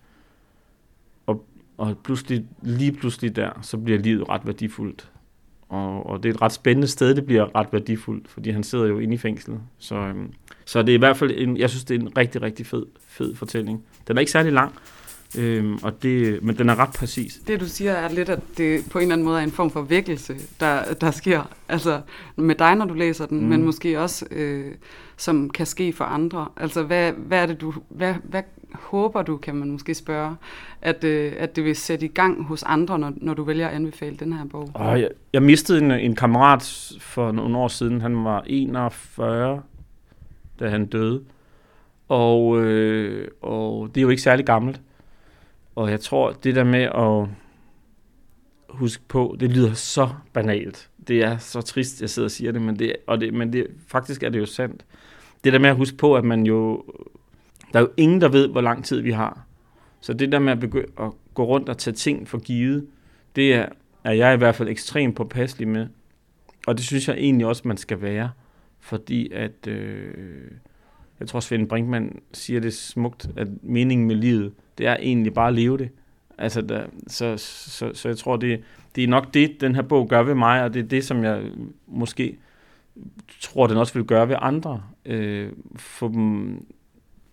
Og, 1.26 1.46
og 1.76 1.98
pludselig, 1.98 2.46
lige 2.62 2.92
pludselig 2.92 3.36
der, 3.36 3.50
så 3.62 3.78
bliver 3.78 3.98
livet 3.98 4.28
ret 4.28 4.46
værdifuldt. 4.46 5.10
Og, 5.68 6.06
og 6.06 6.22
det 6.22 6.28
er 6.28 6.34
et 6.34 6.42
ret 6.42 6.52
spændende 6.52 6.88
sted, 6.88 7.14
det 7.14 7.26
bliver 7.26 7.56
ret 7.56 7.66
værdifuldt, 7.72 8.28
fordi 8.28 8.50
han 8.50 8.62
sidder 8.62 8.86
jo 8.86 8.98
inde 8.98 9.14
i 9.14 9.18
fængslet. 9.18 9.60
Så, 9.78 9.94
øhm, 9.94 10.32
så 10.64 10.82
det 10.82 10.88
er 10.88 10.94
i 10.94 10.98
hvert 10.98 11.16
fald, 11.16 11.30
en, 11.34 11.56
jeg 11.56 11.70
synes, 11.70 11.84
det 11.84 11.96
er 11.96 12.00
en 12.00 12.16
rigtig, 12.16 12.42
rigtig 12.42 12.66
fed, 12.66 12.86
fed 13.08 13.34
fortælling. 13.34 13.84
Den 14.08 14.16
er 14.16 14.20
ikke 14.20 14.32
særlig 14.32 14.52
lang, 14.52 14.74
øhm, 15.36 15.78
og 15.82 16.02
det, 16.02 16.42
men 16.42 16.58
den 16.58 16.68
er 16.68 16.78
ret 16.78 16.92
præcis. 16.98 17.40
Det 17.46 17.60
du 17.60 17.66
siger 17.66 17.92
er 17.92 18.08
lidt, 18.08 18.28
at 18.28 18.40
det 18.58 18.90
på 18.90 18.98
en 18.98 19.02
eller 19.02 19.14
anden 19.14 19.24
måde 19.24 19.38
er 19.38 19.44
en 19.44 19.50
form 19.50 19.70
for 19.70 19.82
vækkelse, 19.82 20.34
der, 20.60 20.94
der 21.00 21.10
sker 21.10 21.50
altså 21.68 22.00
med 22.36 22.54
dig, 22.54 22.74
når 22.74 22.84
du 22.84 22.94
læser 22.94 23.26
den, 23.26 23.40
mm. 23.40 23.46
men 23.46 23.64
måske 23.64 24.00
også, 24.00 24.26
øh, 24.30 24.74
som 25.16 25.50
kan 25.50 25.66
ske 25.66 25.92
for 25.92 26.04
andre. 26.04 26.48
Altså 26.56 26.82
hvad, 26.82 27.12
hvad 27.12 27.42
er 27.42 27.46
det, 27.46 27.60
du, 27.60 27.74
hvad, 27.88 28.14
hvad 28.24 28.42
håber 28.74 29.22
du, 29.22 29.36
kan 29.36 29.54
man 29.54 29.70
måske 29.70 29.94
spørge, 29.94 30.36
at, 30.82 31.04
øh, 31.04 31.32
at 31.38 31.56
det 31.56 31.64
vil 31.64 31.76
sætte 31.76 32.06
i 32.06 32.08
gang 32.08 32.44
hos 32.44 32.62
andre, 32.62 32.98
når, 32.98 33.12
når 33.16 33.34
du 33.34 33.44
vælger 33.44 33.68
at 33.68 33.74
anbefale 33.74 34.16
den 34.16 34.32
her 34.32 34.44
bog? 34.44 34.70
Oh, 34.74 35.00
jeg, 35.00 35.10
jeg 35.32 35.42
mistede 35.42 35.78
en, 35.78 35.90
en 35.90 36.14
kammerat 36.14 36.92
for 37.00 37.32
nogle 37.32 37.58
år 37.58 37.68
siden. 37.68 38.00
Han 38.00 38.24
var 38.24 38.42
41, 38.46 39.62
da 40.60 40.68
han 40.68 40.86
døde. 40.86 41.22
Og, 42.08 42.60
øh, 42.64 43.28
og 43.42 43.88
det 43.88 44.00
er 44.00 44.02
jo 44.02 44.08
ikke 44.08 44.22
særlig 44.22 44.46
gammelt. 44.46 44.80
Og 45.76 45.90
jeg 45.90 46.00
tror, 46.00 46.32
det 46.32 46.54
der 46.54 46.64
med 46.64 46.82
at 46.82 47.28
huske 48.68 49.02
på, 49.08 49.36
det 49.40 49.50
lyder 49.50 49.72
så 49.72 50.08
banalt. 50.32 50.90
Det 51.08 51.22
er 51.24 51.38
så 51.38 51.60
trist, 51.60 52.00
jeg 52.00 52.10
sidder 52.10 52.26
og 52.26 52.30
siger 52.30 52.52
det, 52.52 52.62
men, 52.62 52.78
det, 52.78 52.96
og 53.06 53.20
det, 53.20 53.34
men 53.34 53.52
det, 53.52 53.66
faktisk 53.88 54.22
er 54.22 54.28
det 54.28 54.38
jo 54.38 54.46
sandt. 54.46 54.84
Det 55.44 55.52
der 55.52 55.58
med 55.58 55.70
at 55.70 55.76
huske 55.76 55.96
på, 55.96 56.14
at 56.14 56.24
man 56.24 56.46
jo 56.46 56.84
der 57.72 57.78
er 57.78 57.84
jo 57.84 57.90
ingen, 57.96 58.20
der 58.20 58.28
ved, 58.28 58.48
hvor 58.48 58.60
lang 58.60 58.84
tid 58.84 59.00
vi 59.00 59.10
har. 59.10 59.46
Så 60.00 60.12
det 60.12 60.32
der 60.32 60.38
med 60.38 60.52
at, 60.52 60.60
begynde 60.60 60.92
at 61.00 61.10
gå 61.34 61.44
rundt 61.44 61.68
og 61.68 61.78
tage 61.78 61.94
ting 61.94 62.28
for 62.28 62.38
givet, 62.38 62.86
det 63.36 63.54
er, 63.54 63.66
er 64.04 64.12
jeg 64.12 64.34
i 64.34 64.36
hvert 64.36 64.54
fald 64.54 64.68
ekstremt 64.68 65.16
påpasselig 65.16 65.68
med. 65.68 65.86
Og 66.66 66.76
det 66.76 66.84
synes 66.86 67.08
jeg 67.08 67.16
egentlig 67.16 67.46
også, 67.46 67.62
man 67.64 67.76
skal 67.76 68.02
være. 68.02 68.30
Fordi 68.80 69.32
at, 69.32 69.66
øh, 69.68 70.50
jeg 71.20 71.28
tror 71.28 71.40
Svend 71.40 71.68
Brinkmann 71.68 72.20
siger 72.32 72.60
det 72.60 72.74
smukt, 72.74 73.30
at 73.36 73.48
meningen 73.62 74.06
med 74.06 74.16
livet, 74.16 74.52
det 74.78 74.86
er 74.86 74.96
egentlig 74.96 75.34
bare 75.34 75.48
at 75.48 75.54
leve 75.54 75.78
det. 75.78 75.88
Altså, 76.38 76.60
der, 76.60 76.86
så, 77.06 77.34
så, 77.36 77.90
så 77.94 78.08
jeg 78.08 78.16
tror, 78.16 78.36
det, 78.36 78.62
det 78.96 79.04
er 79.04 79.08
nok 79.08 79.34
det, 79.34 79.60
den 79.60 79.74
her 79.74 79.82
bog 79.82 80.08
gør 80.08 80.22
ved 80.22 80.34
mig, 80.34 80.62
og 80.62 80.74
det 80.74 80.84
er 80.84 80.88
det, 80.88 81.04
som 81.04 81.24
jeg 81.24 81.42
måske 81.86 82.36
tror, 83.40 83.66
den 83.66 83.76
også 83.76 83.94
vil 83.94 84.04
gøre 84.04 84.28
ved 84.28 84.36
andre. 84.38 84.82
Øh, 85.04 85.48
for 85.76 86.08
dem, 86.08 86.48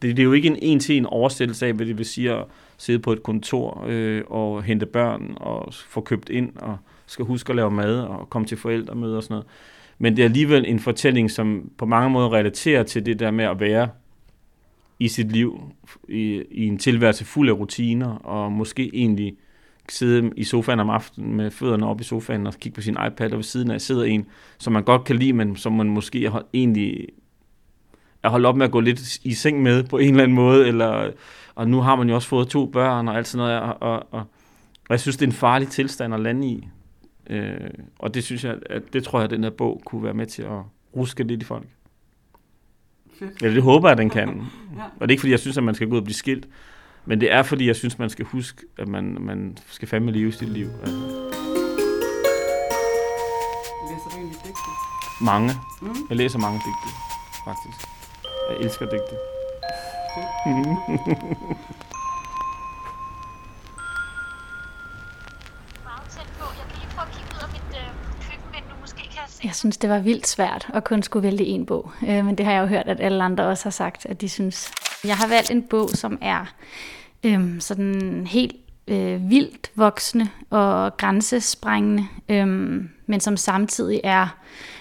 det, 0.01 0.17
det 0.17 0.19
er 0.19 0.23
jo 0.23 0.33
ikke 0.33 0.47
en 0.47 0.57
en-til-en 0.61 1.05
oversættelse 1.05 1.65
af, 1.65 1.73
hvad 1.73 1.85
det 1.85 1.97
vil 1.97 2.05
sige 2.05 2.31
at 2.31 2.45
sidde 2.77 2.99
på 2.99 3.11
et 3.11 3.23
kontor 3.23 3.85
øh, 3.87 4.23
og 4.27 4.63
hente 4.63 4.85
børn 4.85 5.33
og 5.37 5.73
få 5.73 6.01
købt 6.01 6.29
ind 6.29 6.57
og 6.57 6.77
skal 7.05 7.25
huske 7.25 7.49
at 7.49 7.55
lave 7.55 7.71
mad 7.71 7.99
og 7.99 8.29
komme 8.29 8.47
til 8.47 8.57
forældremøder 8.57 9.17
og 9.17 9.23
sådan 9.23 9.33
noget. 9.33 9.47
Men 9.97 10.15
det 10.15 10.21
er 10.21 10.27
alligevel 10.27 10.65
en 10.67 10.79
fortælling, 10.79 11.31
som 11.31 11.71
på 11.77 11.85
mange 11.85 12.09
måder 12.09 12.33
relaterer 12.33 12.83
til 12.83 13.05
det 13.05 13.19
der 13.19 13.31
med 13.31 13.45
at 13.45 13.59
være 13.59 13.89
i 14.99 15.07
sit 15.07 15.31
liv 15.31 15.61
i, 16.09 16.43
i 16.51 16.65
en 16.65 16.77
tilværelse 16.77 17.25
fuld 17.25 17.49
af 17.49 17.53
rutiner, 17.53 18.09
og 18.09 18.51
måske 18.51 18.89
egentlig 18.93 19.35
sidde 19.89 20.31
i 20.37 20.43
sofaen 20.43 20.79
om 20.79 20.89
aftenen 20.89 21.35
med 21.35 21.51
fødderne 21.51 21.87
op 21.87 22.01
i 22.01 22.03
sofaen 22.03 22.47
og 22.47 22.53
kigge 22.53 22.75
på 22.75 22.81
sin 22.81 22.97
iPad, 23.07 23.31
og 23.31 23.37
ved 23.37 23.43
siden 23.43 23.71
af 23.71 23.81
sidder 23.81 24.03
en, 24.03 24.25
som 24.57 24.73
man 24.73 24.83
godt 24.83 25.03
kan 25.03 25.15
lide, 25.15 25.33
men 25.33 25.55
som 25.55 25.73
man 25.73 25.89
måske 25.89 26.25
er, 26.25 26.41
egentlig 26.53 27.07
er 28.23 28.29
holdt 28.29 28.45
op 28.45 28.57
med 28.57 28.65
at 28.65 28.71
gå 28.71 28.79
lidt 28.79 29.17
i 29.23 29.33
seng 29.33 29.61
med 29.61 29.83
på 29.83 29.97
en 29.97 30.09
eller 30.09 30.23
anden 30.23 30.35
måde, 30.35 30.67
eller, 30.67 31.11
og 31.55 31.69
nu 31.69 31.81
har 31.81 31.95
man 31.95 32.09
jo 32.09 32.15
også 32.15 32.27
fået 32.27 32.47
to 32.47 32.65
børn 32.65 33.07
og 33.07 33.17
alt 33.17 33.27
sådan 33.27 33.47
noget, 33.47 33.61
og, 33.61 33.81
og, 33.81 34.07
og, 34.11 34.19
og 34.89 34.89
jeg 34.89 34.99
synes, 34.99 35.17
det 35.17 35.25
er 35.25 35.29
en 35.29 35.33
farlig 35.33 35.67
tilstand 35.67 36.13
at 36.13 36.19
lande 36.19 36.47
i. 36.47 36.67
Øh, 37.29 37.69
og 37.99 38.13
det 38.13 38.23
synes 38.23 38.43
jeg, 38.43 38.57
at 38.65 38.93
det 38.93 39.03
tror 39.03 39.19
jeg, 39.19 39.23
at 39.23 39.29
den 39.29 39.43
her 39.43 39.51
bog 39.51 39.81
kunne 39.85 40.03
være 40.03 40.13
med 40.13 40.25
til 40.25 40.41
at 40.41 40.61
ruske 40.95 41.23
lidt 41.23 41.41
i 41.41 41.45
folk. 41.45 41.67
Fedt. 43.19 43.31
Eller 43.41 43.53
det 43.53 43.63
håber 43.63 43.87
jeg, 43.87 43.91
at 43.91 43.97
den 43.97 44.09
kan. 44.09 44.29
ja. 44.77 44.83
Og 44.83 45.01
det 45.01 45.07
er 45.07 45.09
ikke, 45.09 45.21
fordi 45.21 45.31
jeg 45.31 45.39
synes, 45.39 45.57
at 45.57 45.63
man 45.63 45.75
skal 45.75 45.87
gå 45.87 45.93
ud 45.93 45.97
og 45.97 46.03
blive 46.03 46.15
skilt, 46.15 46.47
men 47.05 47.21
det 47.21 47.31
er, 47.31 47.43
fordi 47.43 47.67
jeg 47.67 47.75
synes, 47.75 47.99
man 47.99 48.09
skal 48.09 48.25
huske, 48.25 48.65
at 48.77 48.87
man, 48.87 49.17
man 49.19 49.57
skal 49.65 49.87
fandme 49.87 50.11
leve 50.11 50.31
sit 50.31 50.49
liv. 50.49 50.67
Altså. 50.81 50.97
Læser 53.89 54.09
du 54.11 54.17
egentlig 54.17 54.37
digte? 54.45 54.59
Mange. 55.21 55.49
Mm. 55.81 55.87
Jeg 56.09 56.17
læser 56.17 56.39
mange 56.39 56.59
digte, 56.59 56.89
faktisk. 57.45 57.87
Jeg 58.49 58.57
elsker 58.65 58.89
digte. 58.89 59.15
Jeg 69.53 69.57
synes, 69.57 69.77
det 69.77 69.89
var 69.89 69.99
vildt 69.99 70.27
svært 70.27 70.67
at 70.73 70.83
kun 70.83 71.03
skulle 71.03 71.23
vælge 71.23 71.45
en 71.45 71.65
bog, 71.65 71.91
øh, 72.07 72.25
men 72.25 72.35
det 72.35 72.45
har 72.45 72.53
jeg 72.53 72.61
jo 72.61 72.65
hørt, 72.65 72.87
at 72.87 72.99
alle 72.99 73.23
andre 73.23 73.43
også 73.45 73.65
har 73.65 73.71
sagt, 73.71 74.05
at 74.05 74.21
de 74.21 74.29
synes. 74.29 74.71
Jeg 75.03 75.17
har 75.17 75.27
valgt 75.27 75.51
en 75.51 75.63
bog, 75.63 75.89
som 75.89 76.17
er 76.21 76.53
øh, 77.23 77.59
sådan 77.59 78.27
helt 78.27 78.55
øh, 78.87 79.29
vildt 79.29 79.71
voksende 79.75 80.27
og 80.49 80.97
grænsesprængende, 80.97 82.07
øh, 82.29 82.47
men 83.05 83.19
som 83.19 83.37
samtidig 83.37 84.01
er 84.03 84.27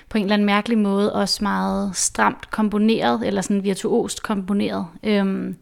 på 0.09 0.19
en 0.19 0.25
eller 0.25 0.35
anden 0.35 0.47
mærkelig 0.47 0.79
måde 0.79 1.13
også 1.13 1.45
meget 1.45 1.97
stramt 1.97 2.51
komponeret, 2.51 3.27
eller 3.27 3.43
sådan 3.43 3.65
virtuost 3.65 4.23
komponeret. 4.23 4.87
Øh, 5.03 5.55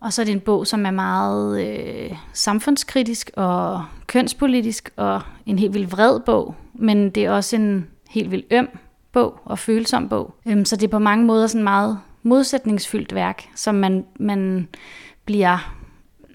og 0.00 0.12
så 0.12 0.22
er 0.22 0.24
det 0.24 0.32
en 0.32 0.40
bog, 0.40 0.66
som 0.66 0.86
er 0.86 0.90
meget 0.90 1.66
øh, 1.66 2.16
samfundskritisk 2.32 3.30
og 3.36 3.84
kønspolitisk, 4.06 4.90
og 4.96 5.22
en 5.46 5.58
helt 5.58 5.74
vildt 5.74 5.92
vred 5.92 6.20
bog, 6.20 6.54
men 6.74 7.10
det 7.10 7.24
er 7.24 7.30
også 7.30 7.56
en 7.56 7.86
helt 8.08 8.30
vildt 8.30 8.46
øm 8.50 8.68
bog 9.12 9.40
og 9.44 9.58
følsom 9.58 10.08
bog. 10.08 10.34
Øhm, 10.48 10.64
så 10.64 10.76
det 10.76 10.84
er 10.84 10.90
på 10.90 10.98
mange 10.98 11.26
måder 11.26 11.46
sådan 11.46 11.64
meget 11.64 11.98
modsætningsfyldt 12.22 13.14
værk, 13.14 13.48
som 13.54 13.74
man, 13.74 14.04
man 14.20 14.68
bliver 15.24 15.74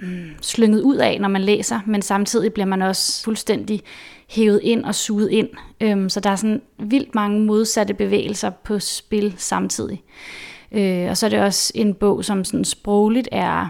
mm, 0.01 0.29
slynget 0.41 0.81
ud 0.81 0.95
af, 0.95 1.21
når 1.21 1.27
man 1.27 1.41
læser, 1.41 1.79
men 1.85 2.01
samtidig 2.01 2.53
bliver 2.53 2.65
man 2.65 2.81
også 2.81 3.23
fuldstændig 3.23 3.81
hævet 4.29 4.59
ind 4.63 4.85
og 4.85 4.95
suget 4.95 5.29
ind. 5.31 5.49
Øhm, 5.81 6.09
så 6.09 6.19
der 6.19 6.29
er 6.29 6.35
sådan 6.35 6.61
vildt 6.79 7.15
mange 7.15 7.45
modsatte 7.45 7.93
bevægelser 7.93 8.49
på 8.49 8.79
spil 8.79 9.33
samtidig. 9.37 10.03
Øh, 10.71 11.09
og 11.09 11.17
så 11.17 11.25
er 11.25 11.29
det 11.29 11.39
også 11.39 11.71
en 11.75 11.93
bog, 11.93 12.25
som 12.25 12.43
sådan 12.43 12.65
sprogligt 12.65 13.29
er 13.31 13.67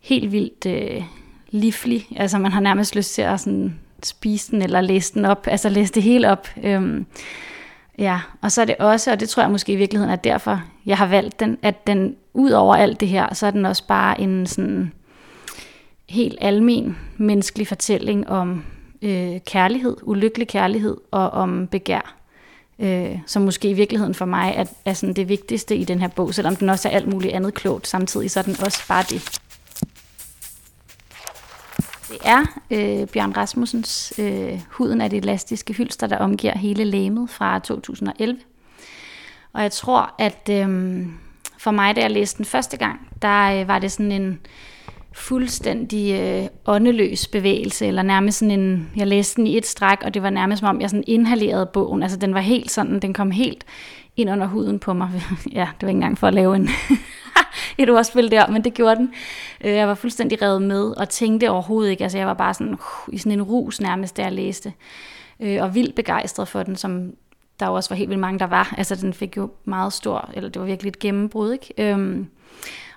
helt 0.00 0.32
vildt 0.32 0.66
øh, 0.66 1.04
livlig. 1.50 2.06
Altså 2.16 2.38
man 2.38 2.52
har 2.52 2.60
nærmest 2.60 2.96
lyst 2.96 3.14
til 3.14 3.22
at 3.22 3.40
sådan 3.40 3.80
spise 4.06 4.50
den 4.50 4.62
eller 4.62 4.80
læse 4.80 5.14
den 5.14 5.24
op, 5.24 5.46
altså 5.50 5.68
læse 5.68 5.92
det 5.92 6.02
hele 6.02 6.30
op. 6.30 6.48
Øhm, 6.62 7.06
ja, 7.98 8.20
og 8.40 8.52
så 8.52 8.60
er 8.60 8.64
det 8.64 8.76
også, 8.78 9.12
og 9.12 9.20
det 9.20 9.28
tror 9.28 9.42
jeg 9.42 9.50
måske 9.50 9.72
i 9.72 9.76
virkeligheden 9.76 10.12
er 10.12 10.16
derfor, 10.16 10.62
jeg 10.86 10.98
har 10.98 11.06
valgt 11.06 11.40
den, 11.40 11.58
at 11.62 11.86
den 11.86 12.16
ud 12.34 12.50
over 12.50 12.74
alt 12.74 13.00
det 13.00 13.08
her, 13.08 13.34
så 13.34 13.46
er 13.46 13.50
den 13.50 13.66
også 13.66 13.86
bare 13.86 14.20
en 14.20 14.46
sådan 14.46 14.92
helt 16.08 16.38
almen 16.40 16.98
menneskelig 17.16 17.68
fortælling 17.68 18.28
om 18.28 18.64
øh, 19.02 19.40
kærlighed, 19.46 19.96
ulykkelig 20.02 20.48
kærlighed 20.48 20.96
og 21.10 21.30
om 21.30 21.66
begær. 21.66 22.14
Øh, 22.78 23.18
som 23.26 23.42
måske 23.42 23.70
i 23.70 23.72
virkeligheden 23.72 24.14
for 24.14 24.24
mig 24.24 24.54
er, 24.56 24.64
er 24.84 24.92
sådan 24.92 25.14
det 25.14 25.28
vigtigste 25.28 25.76
i 25.76 25.84
den 25.84 26.00
her 26.00 26.08
bog, 26.08 26.34
selvom 26.34 26.56
den 26.56 26.68
også 26.68 26.88
er 26.88 26.92
alt 26.92 27.06
muligt 27.06 27.34
andet 27.34 27.54
klogt 27.54 27.88
samtidig, 27.88 28.30
så 28.30 28.40
er 28.40 28.44
den 28.44 28.56
også 28.60 28.88
bare 28.88 29.04
det. 29.10 29.40
Det 32.08 32.18
er 32.24 32.40
øh, 32.70 33.08
Bjørn 33.08 33.32
Rasmussens 33.36 34.12
øh, 34.18 34.60
Huden 34.70 35.00
af 35.00 35.10
det 35.10 35.16
elastiske 35.16 35.72
hylster, 35.72 36.06
der 36.06 36.18
omgiver 36.18 36.58
hele 36.58 36.84
læmet 36.84 37.30
fra 37.30 37.58
2011. 37.58 38.40
Og 39.52 39.62
jeg 39.62 39.72
tror, 39.72 40.14
at 40.18 40.48
øh, 40.50 41.06
for 41.58 41.70
mig, 41.70 41.96
da 41.96 42.00
jeg 42.00 42.10
læste 42.10 42.36
den 42.36 42.44
første 42.44 42.76
gang, 42.76 43.08
der 43.22 43.60
øh, 43.60 43.68
var 43.68 43.78
det 43.78 43.92
sådan 43.92 44.12
en 44.12 44.40
fuldstændig 45.12 46.20
øh, 46.20 46.46
åndeløs 46.66 47.28
bevægelse, 47.28 47.86
eller 47.86 48.02
nærmest 48.02 48.38
sådan 48.38 48.60
en, 48.60 48.90
jeg 48.96 49.06
læste 49.06 49.36
den 49.36 49.46
i 49.46 49.56
et 49.56 49.66
stræk, 49.66 49.98
og 50.04 50.14
det 50.14 50.22
var 50.22 50.30
nærmest 50.30 50.60
som 50.60 50.68
om, 50.68 50.80
jeg 50.80 50.90
sådan 50.90 51.04
inhalerede 51.06 51.66
bogen. 51.66 52.02
Altså 52.02 52.18
den 52.18 52.34
var 52.34 52.40
helt 52.40 52.70
sådan, 52.70 53.00
den 53.00 53.14
kom 53.14 53.30
helt 53.30 53.64
ind 54.16 54.30
under 54.30 54.46
huden 54.46 54.78
på 54.78 54.92
mig. 54.92 55.10
ja, 55.52 55.68
det 55.80 55.82
var 55.82 55.88
ikke 55.88 55.96
engang 55.96 56.18
for 56.18 56.26
at 56.26 56.34
lave 56.34 56.56
en 56.56 56.68
et 57.78 57.90
ordspil 57.90 58.30
der, 58.30 58.46
men 58.46 58.64
det 58.64 58.74
gjorde 58.74 58.96
den. 58.96 59.12
Øh, 59.64 59.72
jeg 59.72 59.88
var 59.88 59.94
fuldstændig 59.94 60.42
revet 60.42 60.62
med, 60.62 60.96
og 60.96 61.08
tænkte 61.08 61.50
overhovedet 61.50 61.90
ikke. 61.90 62.02
Altså 62.02 62.18
jeg 62.18 62.26
var 62.26 62.34
bare 62.34 62.54
sådan 62.54 62.72
uh, 62.72 63.14
i 63.14 63.18
sådan 63.18 63.32
en 63.32 63.42
rus 63.42 63.80
nærmest, 63.80 64.16
da 64.16 64.22
jeg 64.22 64.32
læste. 64.32 64.72
Øh, 65.40 65.62
og 65.62 65.74
vildt 65.74 65.94
begejstret 65.94 66.48
for 66.48 66.62
den, 66.62 66.76
som 66.76 67.12
der 67.60 67.68
også 67.68 67.90
var 67.90 67.96
helt 67.96 68.10
vildt 68.10 68.20
mange, 68.20 68.38
der 68.38 68.46
var. 68.46 68.74
Altså 68.78 68.94
den 68.94 69.14
fik 69.14 69.36
jo 69.36 69.50
meget 69.64 69.92
stor, 69.92 70.30
eller 70.34 70.50
det 70.50 70.60
var 70.60 70.66
virkelig 70.66 70.88
et 70.88 70.98
gennembrud, 70.98 71.52
ikke? 71.52 71.74
Øhm, 71.78 72.26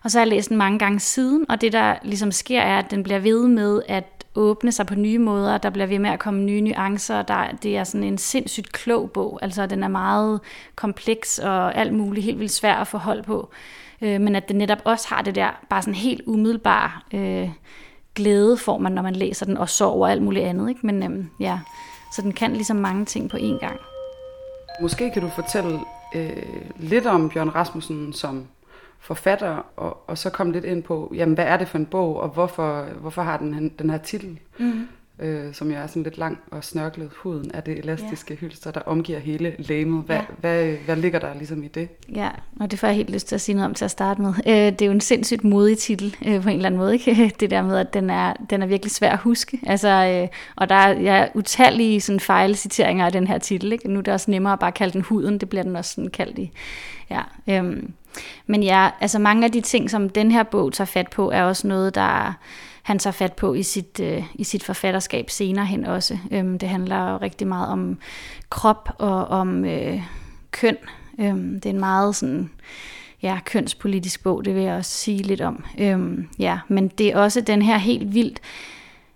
og 0.03 0.11
så 0.11 0.17
har 0.17 0.25
jeg 0.25 0.29
læst 0.29 0.49
den 0.49 0.57
mange 0.57 0.79
gange 0.79 0.99
siden, 0.99 1.45
og 1.49 1.61
det 1.61 1.73
der 1.73 1.95
ligesom 2.03 2.31
sker, 2.31 2.61
er, 2.61 2.79
at 2.79 2.91
den 2.91 3.03
bliver 3.03 3.19
ved 3.19 3.47
med 3.47 3.81
at 3.87 4.25
åbne 4.35 4.71
sig 4.71 4.85
på 4.85 4.95
nye 4.95 5.19
måder, 5.19 5.57
der 5.57 5.69
bliver 5.69 5.85
ved 5.85 5.99
med 5.99 6.09
at 6.09 6.19
komme 6.19 6.43
nye 6.43 6.61
nuancer, 6.61 7.21
der, 7.21 7.47
det 7.63 7.77
er 7.77 7.83
sådan 7.83 8.03
en 8.03 8.17
sindssygt 8.17 8.71
klog 8.71 9.11
bog, 9.11 9.39
altså 9.41 9.65
den 9.65 9.83
er 9.83 9.87
meget 9.87 10.39
kompleks 10.75 11.39
og 11.39 11.75
alt 11.75 11.93
muligt 11.93 12.25
helt 12.25 12.39
vildt 12.39 12.51
svær 12.51 12.73
at 12.73 12.87
forholde 12.87 13.23
på 13.23 13.49
øh, 14.01 14.21
men 14.21 14.35
at 14.35 14.47
det 14.47 14.55
netop 14.55 14.81
også 14.83 15.07
har 15.09 15.21
det 15.21 15.35
der 15.35 15.49
bare 15.69 15.81
sådan 15.81 15.95
helt 15.95 16.21
umiddelbare 16.25 16.91
øh, 17.13 17.49
glæde, 18.15 18.57
får 18.57 18.77
man, 18.77 18.91
når 18.91 19.01
man 19.01 19.15
læser 19.15 19.45
den, 19.45 19.57
og 19.57 19.69
sorg 19.69 20.01
og 20.01 20.11
alt 20.11 20.21
muligt 20.21 20.45
andet. 20.45 20.69
Ikke? 20.69 20.85
Men 20.85 21.11
øh, 21.11 21.25
ja, 21.39 21.59
så 22.15 22.21
den 22.21 22.31
kan 22.31 22.53
ligesom 22.53 22.77
mange 22.77 23.05
ting 23.05 23.29
på 23.29 23.37
én 23.37 23.59
gang. 23.59 23.79
Måske 24.81 25.11
kan 25.11 25.21
du 25.21 25.29
fortælle 25.29 25.79
øh, 26.15 26.43
lidt 26.79 27.05
om 27.05 27.29
Bjørn 27.29 27.49
Rasmussen 27.49 28.13
som 28.13 28.47
forfatter, 28.99 29.65
og, 29.75 29.97
og 30.07 30.17
så 30.17 30.29
komme 30.29 30.53
lidt 30.53 30.65
ind 30.65 30.83
på, 30.83 31.11
jamen, 31.15 31.35
hvad 31.35 31.45
er 31.45 31.57
det 31.57 31.67
for 31.67 31.77
en 31.77 31.85
bog, 31.85 32.19
og 32.19 32.29
hvorfor, 32.29 32.81
hvorfor 32.81 33.21
har 33.21 33.37
den 33.37 33.69
den 33.79 33.89
her 33.89 33.97
titel? 33.97 34.39
Mm 34.57 34.87
øh, 35.19 35.53
som 35.53 35.71
jo 35.71 35.77
er 35.77 35.87
sådan 35.87 36.03
lidt 36.03 36.17
lang 36.17 36.39
og 36.51 36.63
snørklet 36.63 37.09
huden 37.15 37.51
af 37.51 37.63
det 37.63 37.77
elastiske 37.77 38.33
ja. 38.33 38.35
hylster, 38.35 38.71
der 38.71 38.79
omgiver 38.79 39.19
hele 39.19 39.55
lægemet. 39.59 40.03
Hvad, 40.05 40.15
ja. 40.15 40.23
hvad, 40.39 40.75
hvad 40.85 40.95
ligger 40.95 41.19
der 41.19 41.33
ligesom 41.33 41.63
i 41.63 41.67
det? 41.67 41.89
Ja, 42.15 42.29
og 42.59 42.71
det 42.71 42.79
får 42.79 42.87
jeg 42.87 42.95
helt 42.95 43.09
lyst 43.09 43.27
til 43.27 43.35
at 43.35 43.41
sige 43.41 43.55
noget 43.55 43.65
om 43.65 43.73
til 43.73 43.85
at 43.85 43.91
starte 43.91 44.21
med. 44.21 44.33
Øh, 44.47 44.53
det 44.53 44.81
er 44.81 44.85
jo 44.85 44.91
en 44.91 45.01
sindssygt 45.01 45.43
modig 45.43 45.77
titel 45.77 46.15
øh, 46.25 46.43
på 46.43 46.49
en 46.49 46.55
eller 46.55 46.65
anden 46.65 46.79
måde. 46.79 46.93
Ikke? 46.93 47.33
Det 47.39 47.49
der 47.49 47.61
med, 47.61 47.77
at 47.77 47.93
den 47.93 48.09
er, 48.09 48.33
den 48.49 48.61
er 48.61 48.67
virkelig 48.67 48.91
svær 48.91 49.11
at 49.11 49.19
huske. 49.19 49.59
Altså, 49.67 49.87
øh, 49.89 50.27
og 50.55 50.69
der 50.69 50.75
er 50.75 51.01
ja, 51.01 51.27
utallige 51.33 52.01
sådan, 52.01 52.19
fejlciteringer 52.19 53.05
af 53.05 53.11
den 53.11 53.27
her 53.27 53.37
titel. 53.37 53.71
Ikke? 53.71 53.91
Nu 53.91 53.99
er 53.99 54.03
det 54.03 54.13
også 54.13 54.31
nemmere 54.31 54.53
at 54.53 54.59
bare 54.59 54.71
kalde 54.71 54.93
den 54.93 55.01
huden. 55.01 55.37
Det 55.37 55.49
bliver 55.49 55.63
den 55.63 55.75
også 55.75 55.93
sådan 55.93 56.09
kaldt 56.09 56.39
i. 56.39 56.51
Ja, 57.09 57.21
øhm. 57.47 57.93
Men 58.45 58.63
ja, 58.63 58.89
altså 59.01 59.19
mange 59.19 59.45
af 59.45 59.51
de 59.51 59.61
ting, 59.61 59.89
som 59.89 60.09
den 60.09 60.31
her 60.31 60.43
bog 60.43 60.73
tager 60.73 60.85
fat 60.85 61.09
på, 61.09 61.31
er 61.31 61.43
også 61.43 61.67
noget, 61.67 61.95
der 61.95 62.33
han 62.87 62.99
tager 62.99 63.11
fat 63.11 63.33
på 63.33 63.53
i 63.53 63.63
sit, 63.63 63.99
øh, 64.03 64.23
i 64.35 64.43
sit 64.43 64.63
forfatterskab 64.63 65.29
senere 65.29 65.65
hen 65.65 65.85
også. 65.85 66.17
Øhm, 66.31 66.59
det 66.59 66.69
handler 66.69 67.21
rigtig 67.21 67.47
meget 67.47 67.69
om 67.69 67.97
krop 68.49 68.89
og 68.97 69.27
om 69.27 69.65
øh, 69.65 70.01
køn. 70.51 70.77
Øhm, 71.19 71.53
det 71.53 71.65
er 71.65 71.73
en 71.73 71.79
meget 71.79 72.15
sådan, 72.15 72.49
ja, 73.21 73.39
kønspolitisk 73.45 74.23
bog, 74.23 74.45
det 74.45 74.55
vil 74.55 74.63
jeg 74.63 74.75
også 74.75 74.91
sige 74.91 75.23
lidt 75.23 75.41
om. 75.41 75.65
Øhm, 75.77 76.27
ja, 76.39 76.59
men 76.67 76.87
det 76.87 77.07
er 77.07 77.17
også 77.17 77.41
den 77.41 77.61
her 77.61 77.77
helt 77.77 78.13
vildt 78.13 78.39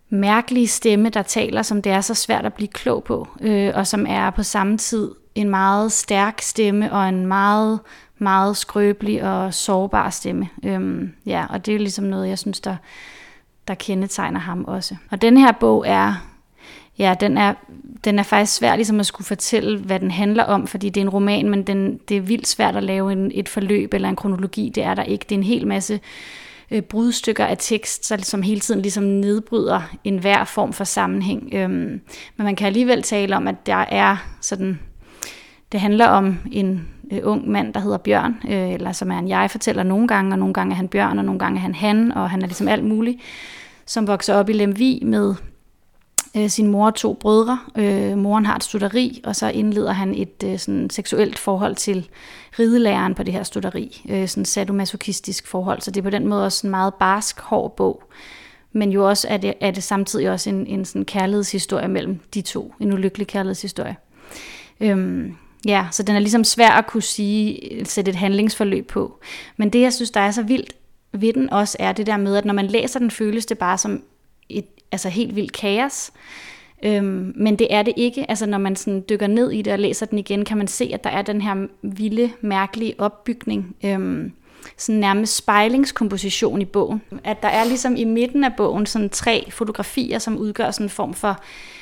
mærkelige 0.10 0.68
stemme, 0.68 1.10
der 1.10 1.22
taler, 1.22 1.62
som 1.62 1.82
det 1.82 1.92
er 1.92 2.02
så 2.02 2.14
svært 2.14 2.46
at 2.46 2.54
blive 2.54 2.68
klog 2.68 3.04
på, 3.04 3.28
øh, 3.42 3.72
og 3.76 3.88
som 3.88 4.06
er 4.10 4.30
på 4.30 4.44
samme 4.44 4.78
tid 4.78 5.12
en 5.36 5.50
meget 5.50 5.92
stærk 5.92 6.42
stemme 6.42 6.94
og 6.94 7.10
en 7.10 7.26
meget, 7.26 7.80
meget 8.18 8.58
skrøbelig 8.58 9.24
og 9.24 9.54
sårbar 9.54 10.10
stemme. 10.10 10.50
Øhm, 10.66 11.14
ja, 11.26 11.46
og 11.50 11.66
det 11.66 11.76
er 11.76 11.80
ligesom 11.80 12.06
noget, 12.06 12.30
jeg 12.30 12.40
synes, 12.40 12.60
der 12.60 12.76
der 13.68 13.76
kendetegner 13.76 14.40
ham 14.40 14.66
også. 14.66 14.96
Og 15.12 15.22
den 15.22 15.38
her 15.38 15.52
bog 15.52 15.84
er, 15.88 16.14
ja, 16.98 17.16
den 17.20 17.38
er, 17.38 17.54
den 18.04 18.20
er 18.20 18.24
faktisk 18.24 18.56
svær 18.56 18.76
ligesom 18.76 19.00
at 19.00 19.06
skulle 19.06 19.26
fortælle, 19.26 19.80
hvad 19.80 20.00
den 20.00 20.12
handler 20.12 20.44
om, 20.44 20.68
fordi 20.68 20.90
det 20.90 21.02
er 21.02 21.06
en 21.06 21.10
roman, 21.10 21.50
men 21.50 21.68
den, 21.68 22.00
det 22.10 22.18
er 22.18 22.22
vildt 22.22 22.48
svært 22.48 22.76
at 22.76 22.84
lave 22.84 23.12
en, 23.12 23.32
et 23.34 23.50
forløb 23.50 23.94
eller 23.94 24.10
en 24.10 24.16
kronologi, 24.16 24.72
det 24.76 24.84
er 24.84 24.94
der 24.94 25.04
ikke. 25.04 25.26
Det 25.30 25.36
er 25.36 25.40
en 25.40 25.44
hel 25.44 25.68
masse 25.68 26.00
øh, 26.72 26.82
brudstykker 26.82 27.46
af 27.46 27.58
tekst, 27.60 28.06
så, 28.06 28.18
som 28.22 28.42
hele 28.42 28.60
tiden 28.60 28.82
ligesom 28.82 29.04
nedbryder 29.04 29.82
enhver 30.04 30.44
form 30.44 30.74
for 30.74 30.84
sammenhæng. 30.84 31.50
Øhm, 31.54 32.02
men 32.38 32.44
man 32.46 32.56
kan 32.56 32.68
alligevel 32.68 33.04
tale 33.04 33.36
om, 33.36 33.48
at 33.48 33.66
der 33.66 33.86
er 33.90 34.18
sådan, 34.42 34.80
det 35.72 35.80
handler 35.80 36.08
om 36.08 36.38
en 36.52 36.88
øh, 37.12 37.20
ung 37.24 37.50
mand, 37.50 37.74
der 37.74 37.80
hedder 37.80 37.98
Bjørn, 37.98 38.36
øh, 38.50 38.72
eller 38.74 38.92
som 38.92 39.12
er 39.12 39.20
en 39.20 39.30
jeg-fortæller 39.30 39.84
nogle 39.84 40.08
gange, 40.08 40.34
og 40.34 40.40
nogle 40.40 40.54
gange 40.54 40.72
er 40.72 40.76
han 40.76 40.88
Bjørn, 40.88 41.20
og 41.20 41.26
nogle 41.26 41.40
gange 41.40 41.58
er 41.58 41.62
han 41.62 41.76
han, 41.76 42.12
og 42.12 42.30
han 42.30 42.42
er 42.42 42.46
ligesom 42.46 42.68
alt 42.68 42.84
muligt, 42.84 43.22
som 43.86 44.08
vokser 44.08 44.36
op 44.36 44.50
i 44.50 44.54
Lemvi 44.54 45.04
med 45.06 45.36
øh, 46.38 46.50
sin 46.50 46.68
mor 46.68 46.86
og 46.86 46.96
to 46.96 47.14
brødre. 47.14 47.60
Øh, 47.78 48.18
moren 48.18 48.46
har 48.46 48.56
et 48.56 48.64
studeri, 48.64 49.22
og 49.24 49.36
så 49.36 49.50
indleder 49.50 49.92
han 49.92 50.16
et 50.16 50.44
øh, 50.46 50.60
sådan 50.60 50.90
seksuelt 50.90 51.40
forhold 51.40 51.76
til 51.76 52.10
ridelæreren 52.60 53.16
på 53.16 53.24
det 53.24 53.34
her 53.34 53.44
studeri. 53.44 54.06
Øh, 54.10 54.28
sådan 54.28 54.46
sadomasochistisk 54.46 55.48
forhold, 55.48 55.82
så 55.82 55.92
det 55.92 56.00
er 56.00 56.04
på 56.04 56.10
den 56.10 56.28
måde 56.28 56.46
også 56.46 56.68
en 56.68 56.72
meget 56.72 56.94
barsk, 56.94 57.40
hård 57.40 57.76
bog. 57.76 58.04
Men 58.74 58.92
jo 58.92 59.10
også 59.10 59.28
er 59.28 59.38
det, 59.38 59.54
er 59.62 59.72
det 59.72 59.84
samtidig 59.84 60.30
også 60.30 60.50
en, 60.50 60.68
en 60.68 60.86
sådan 60.86 61.06
kærlighedshistorie 61.06 61.88
mellem 61.88 62.20
de 62.34 62.42
to. 62.42 62.74
En 62.80 62.94
ulykkelig 62.94 63.28
kærlighedshistorie. 63.28 63.96
Øhm, 64.80 65.36
ja, 65.66 65.88
så 65.92 66.04
den 66.04 66.16
er 66.16 66.20
ligesom 66.20 66.44
svær 66.44 66.70
at 66.70 66.88
kunne 66.88 67.04
sige, 67.04 67.74
øh, 67.74 67.86
sætte 67.86 68.10
et 68.10 68.16
handlingsforløb 68.16 68.88
på. 68.88 69.20
Men 69.58 69.70
det, 69.70 69.82
jeg 69.82 69.94
synes, 69.94 70.12
der 70.12 70.20
er 70.20 70.32
så 70.32 70.44
vildt 70.44 70.74
ved 71.14 71.34
den 71.34 71.50
også, 71.50 71.78
er 71.80 71.92
det 71.92 72.08
der 72.08 72.18
med, 72.18 72.36
at 72.36 72.46
når 72.46 72.54
man 72.54 72.68
læser 72.68 73.00
den, 73.00 73.12
føles 73.12 73.46
det 73.46 73.58
bare 73.58 73.78
som 73.78 74.04
et 74.50 74.66
altså 74.92 75.10
helt 75.10 75.36
vildt 75.36 75.52
kaos. 75.52 76.12
Øhm, 76.84 77.34
men 77.36 77.56
det 77.56 77.68
er 77.70 77.84
det 77.84 77.94
ikke. 77.98 78.30
Altså 78.30 78.46
når 78.46 78.58
man 78.58 78.76
sådan 78.76 79.04
dykker 79.10 79.28
ned 79.28 79.52
i 79.52 79.62
det 79.62 79.74
og 79.74 79.80
læser 79.80 80.06
den 80.06 80.18
igen, 80.18 80.46
kan 80.46 80.58
man 80.58 80.68
se, 80.68 80.92
at 80.94 81.04
der 81.04 81.10
er 81.10 81.22
den 81.22 81.42
her 81.42 81.68
vilde, 81.82 82.32
mærkelige 82.42 82.96
opbygning. 82.98 83.76
Øhm, 83.86 84.32
sådan 84.78 85.00
nærmest 85.00 85.36
spejlingskomposition 85.36 86.62
i 86.62 86.66
bogen. 86.66 87.02
At 87.24 87.44
der 87.44 87.50
er 87.50 87.64
ligesom 87.64 87.96
i 87.96 88.04
midten 88.04 88.44
af 88.44 88.54
bogen 88.58 88.86
sådan 88.86 89.10
tre 89.10 89.48
fotografier, 89.52 90.20
som 90.20 90.38
udgør 90.38 90.72
sådan 90.72 90.86
en 90.86 90.90
form 90.90 91.14
for 91.14 91.40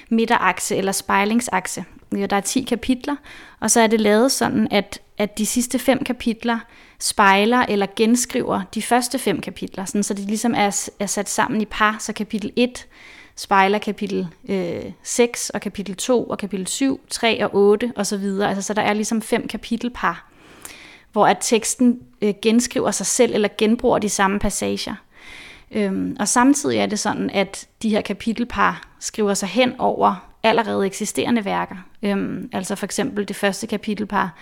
midterakse 0.09 0.75
eller 0.75 0.91
spejlingsakse. 0.91 1.85
Der 2.11 2.35
er 2.35 2.41
10 2.41 2.61
kapitler, 2.61 3.15
og 3.59 3.71
så 3.71 3.81
er 3.81 3.87
det 3.87 4.01
lavet 4.01 4.31
sådan, 4.31 4.67
at, 4.71 5.01
at 5.17 5.37
de 5.37 5.45
sidste 5.45 5.79
fem 5.79 6.03
kapitler 6.03 6.59
spejler 6.99 7.57
eller 7.57 7.87
genskriver 7.95 8.61
de 8.73 8.81
første 8.81 9.19
fem 9.19 9.41
kapitler, 9.41 9.85
sådan, 9.85 10.03
så 10.03 10.13
det 10.13 10.25
ligesom 10.25 10.53
er, 10.57 10.89
er 10.99 11.05
sat 11.05 11.29
sammen 11.29 11.61
i 11.61 11.65
par, 11.65 11.97
så 11.99 12.13
kapitel 12.13 12.51
1 12.55 12.87
spejler 13.35 13.77
kapitel 13.77 14.27
øh, 14.49 14.91
6 15.03 15.49
og 15.49 15.61
kapitel 15.61 15.95
2 15.95 16.23
og 16.23 16.37
kapitel 16.37 16.67
7, 16.67 17.01
3 17.09 17.45
og 17.45 17.55
8 17.55 17.93
og 17.95 18.05
så 18.05 18.17
videre. 18.17 18.49
Altså, 18.49 18.61
så 18.61 18.73
der 18.73 18.81
er 18.81 18.93
ligesom 18.93 19.21
fem 19.21 19.47
kapitelpar, 19.47 20.28
hvor 21.11 21.27
at 21.27 21.37
teksten 21.41 21.99
øh, 22.21 22.33
genskriver 22.41 22.91
sig 22.91 23.05
selv 23.05 23.33
eller 23.33 23.49
genbruger 23.57 23.99
de 23.99 24.09
samme 24.09 24.39
passager. 24.39 24.95
Øhm, 25.71 26.15
og 26.19 26.27
samtidig 26.27 26.77
er 26.77 26.85
det 26.85 26.99
sådan, 26.99 27.29
at 27.29 27.67
de 27.81 27.89
her 27.89 28.01
kapitelpar 28.01 28.87
skriver 28.99 29.33
sig 29.33 29.49
hen 29.49 29.73
over 29.79 30.29
allerede 30.43 30.85
eksisterende 30.85 31.45
værker. 31.45 31.75
Øhm, 32.03 32.49
altså 32.53 32.75
for 32.75 32.85
eksempel 32.85 33.27
det 33.27 33.35
første 33.35 33.67
kapitelpar 33.67 34.33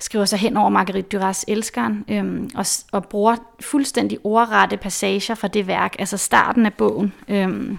skriver 0.00 0.24
sig 0.24 0.38
hen 0.38 0.56
over 0.56 0.68
Marguerite 0.68 1.18
Duras 1.18 1.44
Elskeren, 1.48 2.04
øhm, 2.08 2.50
og, 2.54 2.66
og 2.92 3.04
bruger 3.04 3.36
fuldstændig 3.60 4.18
ordrette 4.24 4.76
passager 4.76 5.34
fra 5.34 5.48
det 5.48 5.66
værk, 5.66 5.96
altså 5.98 6.16
starten 6.16 6.66
af 6.66 6.74
bogen. 6.74 7.12
Øhm, 7.28 7.78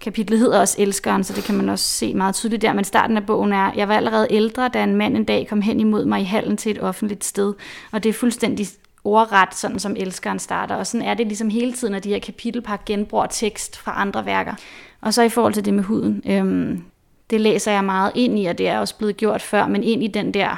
kapitlet 0.00 0.38
hedder 0.38 0.60
også 0.60 0.76
Elskeren, 0.78 1.24
så 1.24 1.32
det 1.32 1.44
kan 1.44 1.54
man 1.54 1.68
også 1.68 1.84
se 1.84 2.14
meget 2.14 2.34
tydeligt 2.34 2.62
der, 2.62 2.72
men 2.72 2.84
starten 2.84 3.16
af 3.16 3.26
bogen 3.26 3.52
er, 3.52 3.72
jeg 3.76 3.88
var 3.88 3.96
allerede 3.96 4.26
ældre, 4.30 4.68
da 4.68 4.84
en 4.84 4.96
mand 4.96 5.16
en 5.16 5.24
dag 5.24 5.46
kom 5.48 5.62
hen 5.62 5.80
imod 5.80 6.04
mig 6.04 6.20
i 6.20 6.24
hallen 6.24 6.56
til 6.56 6.72
et 6.72 6.82
offentligt 6.82 7.24
sted, 7.24 7.54
og 7.92 8.02
det 8.02 8.08
er 8.08 8.12
fuldstændig 8.12 8.66
ordret, 9.04 9.54
sådan 9.54 9.78
som 9.78 9.96
Elskeren 9.98 10.38
starter, 10.38 10.74
og 10.74 10.86
sådan 10.86 11.06
er 11.06 11.14
det 11.14 11.26
ligesom 11.26 11.50
hele 11.50 11.72
tiden, 11.72 11.94
at 11.94 12.04
de 12.04 12.08
her 12.08 12.18
kapitelpar 12.18 12.82
genbruger 12.86 13.26
tekst 13.26 13.76
fra 13.76 13.92
andre 13.96 14.26
værker. 14.26 14.54
Og 15.00 15.14
så 15.14 15.22
i 15.22 15.28
forhold 15.28 15.54
til 15.54 15.64
det 15.64 15.74
med 15.74 15.82
huden, 15.82 16.22
øhm, 16.26 16.84
det 17.30 17.40
læser 17.40 17.72
jeg 17.72 17.84
meget 17.84 18.12
ind 18.14 18.38
i, 18.38 18.46
og 18.46 18.58
det 18.58 18.68
er 18.68 18.78
også 18.78 18.98
blevet 18.98 19.16
gjort 19.16 19.42
før, 19.42 19.66
men 19.66 19.82
ind 19.82 20.04
i 20.04 20.06
den 20.06 20.34
der 20.34 20.56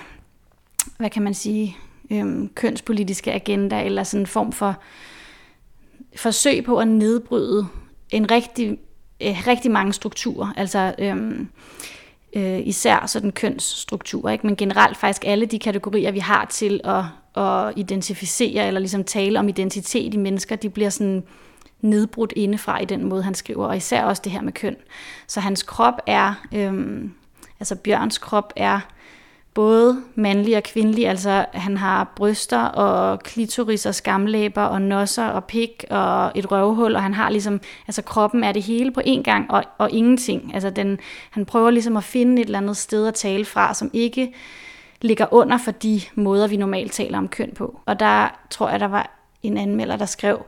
hvad 0.98 1.11
kan 1.11 1.22
man 1.22 1.35
sige, 1.35 1.76
øhm, 2.11 2.48
kønspolitiske 2.55 3.33
agenda, 3.33 3.85
eller 3.85 4.02
sådan 4.02 4.22
en 4.22 4.26
form 4.26 4.52
for 4.52 4.76
forsøg 6.16 6.64
på 6.64 6.78
at 6.78 6.88
nedbryde 6.88 7.66
en 8.11 8.31
rigtig, 8.31 8.78
øh, 9.23 9.47
rigtig 9.47 9.71
mange 9.71 9.93
strukturer. 9.93 10.53
Altså 10.57 10.95
øhm, 10.99 11.49
øh, 12.37 12.61
især 12.67 13.07
sådan 13.07 13.33
kønsstrukturer, 13.33 14.33
ikke? 14.33 14.47
men 14.47 14.57
generelt 14.57 14.97
faktisk 14.97 15.25
alle 15.27 15.47
de 15.47 15.59
kategorier, 15.59 16.11
vi 16.11 16.19
har 16.19 16.45
til 16.45 16.81
at, 16.85 17.05
at 17.45 17.73
identificere 17.77 18.67
eller 18.67 18.81
ligesom 18.81 19.05
tale 19.05 19.39
om 19.39 19.49
identitet 19.49 20.15
i 20.15 20.17
mennesker, 20.17 20.57
de 20.57 20.71
bliver 20.71 20.91
sådan 20.91 21.23
nedbrudt 21.81 22.33
indefra 22.37 22.81
i 22.81 22.85
den 22.85 23.05
måde, 23.05 23.23
han 23.23 23.35
skriver, 23.35 23.67
og 23.67 23.77
især 23.77 24.05
også 24.05 24.23
det 24.25 24.33
her 24.33 24.41
med 24.43 24.53
køn. 24.53 24.77
Så 25.27 25.41
hans 25.41 25.63
krop 25.63 25.95
er, 26.07 26.35
øhm, 26.55 27.13
altså 27.61 27.77
Bjørns 27.77 28.19
krop 28.19 28.53
er 28.57 28.81
både 29.55 30.03
mandlig 30.15 30.57
og 30.57 30.62
kvindelig, 30.62 31.09
altså 31.09 31.45
han 31.53 31.77
har 31.77 32.12
bryster 32.17 32.62
og 32.62 33.21
klitoris 33.21 33.87
og 33.87 33.95
skamlæber 33.95 34.62
og 34.62 34.83
nosser 34.83 35.27
og 35.27 35.45
pik 35.45 35.85
og 35.91 36.33
et 36.35 36.53
røvhul, 36.53 36.97
og 36.97 37.03
han 37.03 37.15
har 37.15 37.31
ligesom, 37.31 37.61
altså 37.88 38.03
kroppen 38.03 38.45
er 38.45 38.53
det 38.53 38.62
hele 38.62 38.91
på 38.91 39.01
én 39.07 39.23
gang 39.23 39.51
og, 39.51 39.65
og 39.79 39.91
ingenting. 39.91 40.55
Altså 40.55 40.71
den, 40.71 40.99
han 41.31 41.45
prøver 41.45 41.71
ligesom 41.71 41.97
at 41.97 42.05
finde 42.05 42.43
et 42.43 42.47
eller 42.47 42.59
andet 42.59 42.77
sted 42.77 43.07
at 43.07 43.15
tale 43.15 43.45
fra, 43.45 43.75
som 43.75 43.91
ikke 43.93 44.33
ligger 45.01 45.27
under 45.31 45.59
for 45.59 45.71
de 45.71 46.01
måder, 46.15 46.47
vi 46.47 46.57
normalt 46.57 46.93
taler 46.93 47.19
om 47.19 47.29
køn 47.29 47.53
på. 47.55 47.81
Og 47.87 48.01
der 48.01 48.29
tror 48.51 48.71
jeg, 48.71 48.81
der 48.81 48.88
var 48.88 49.11
en 49.43 49.59
anmelder, 49.59 49.97
der 49.97 50.07
skrev, 50.07 50.45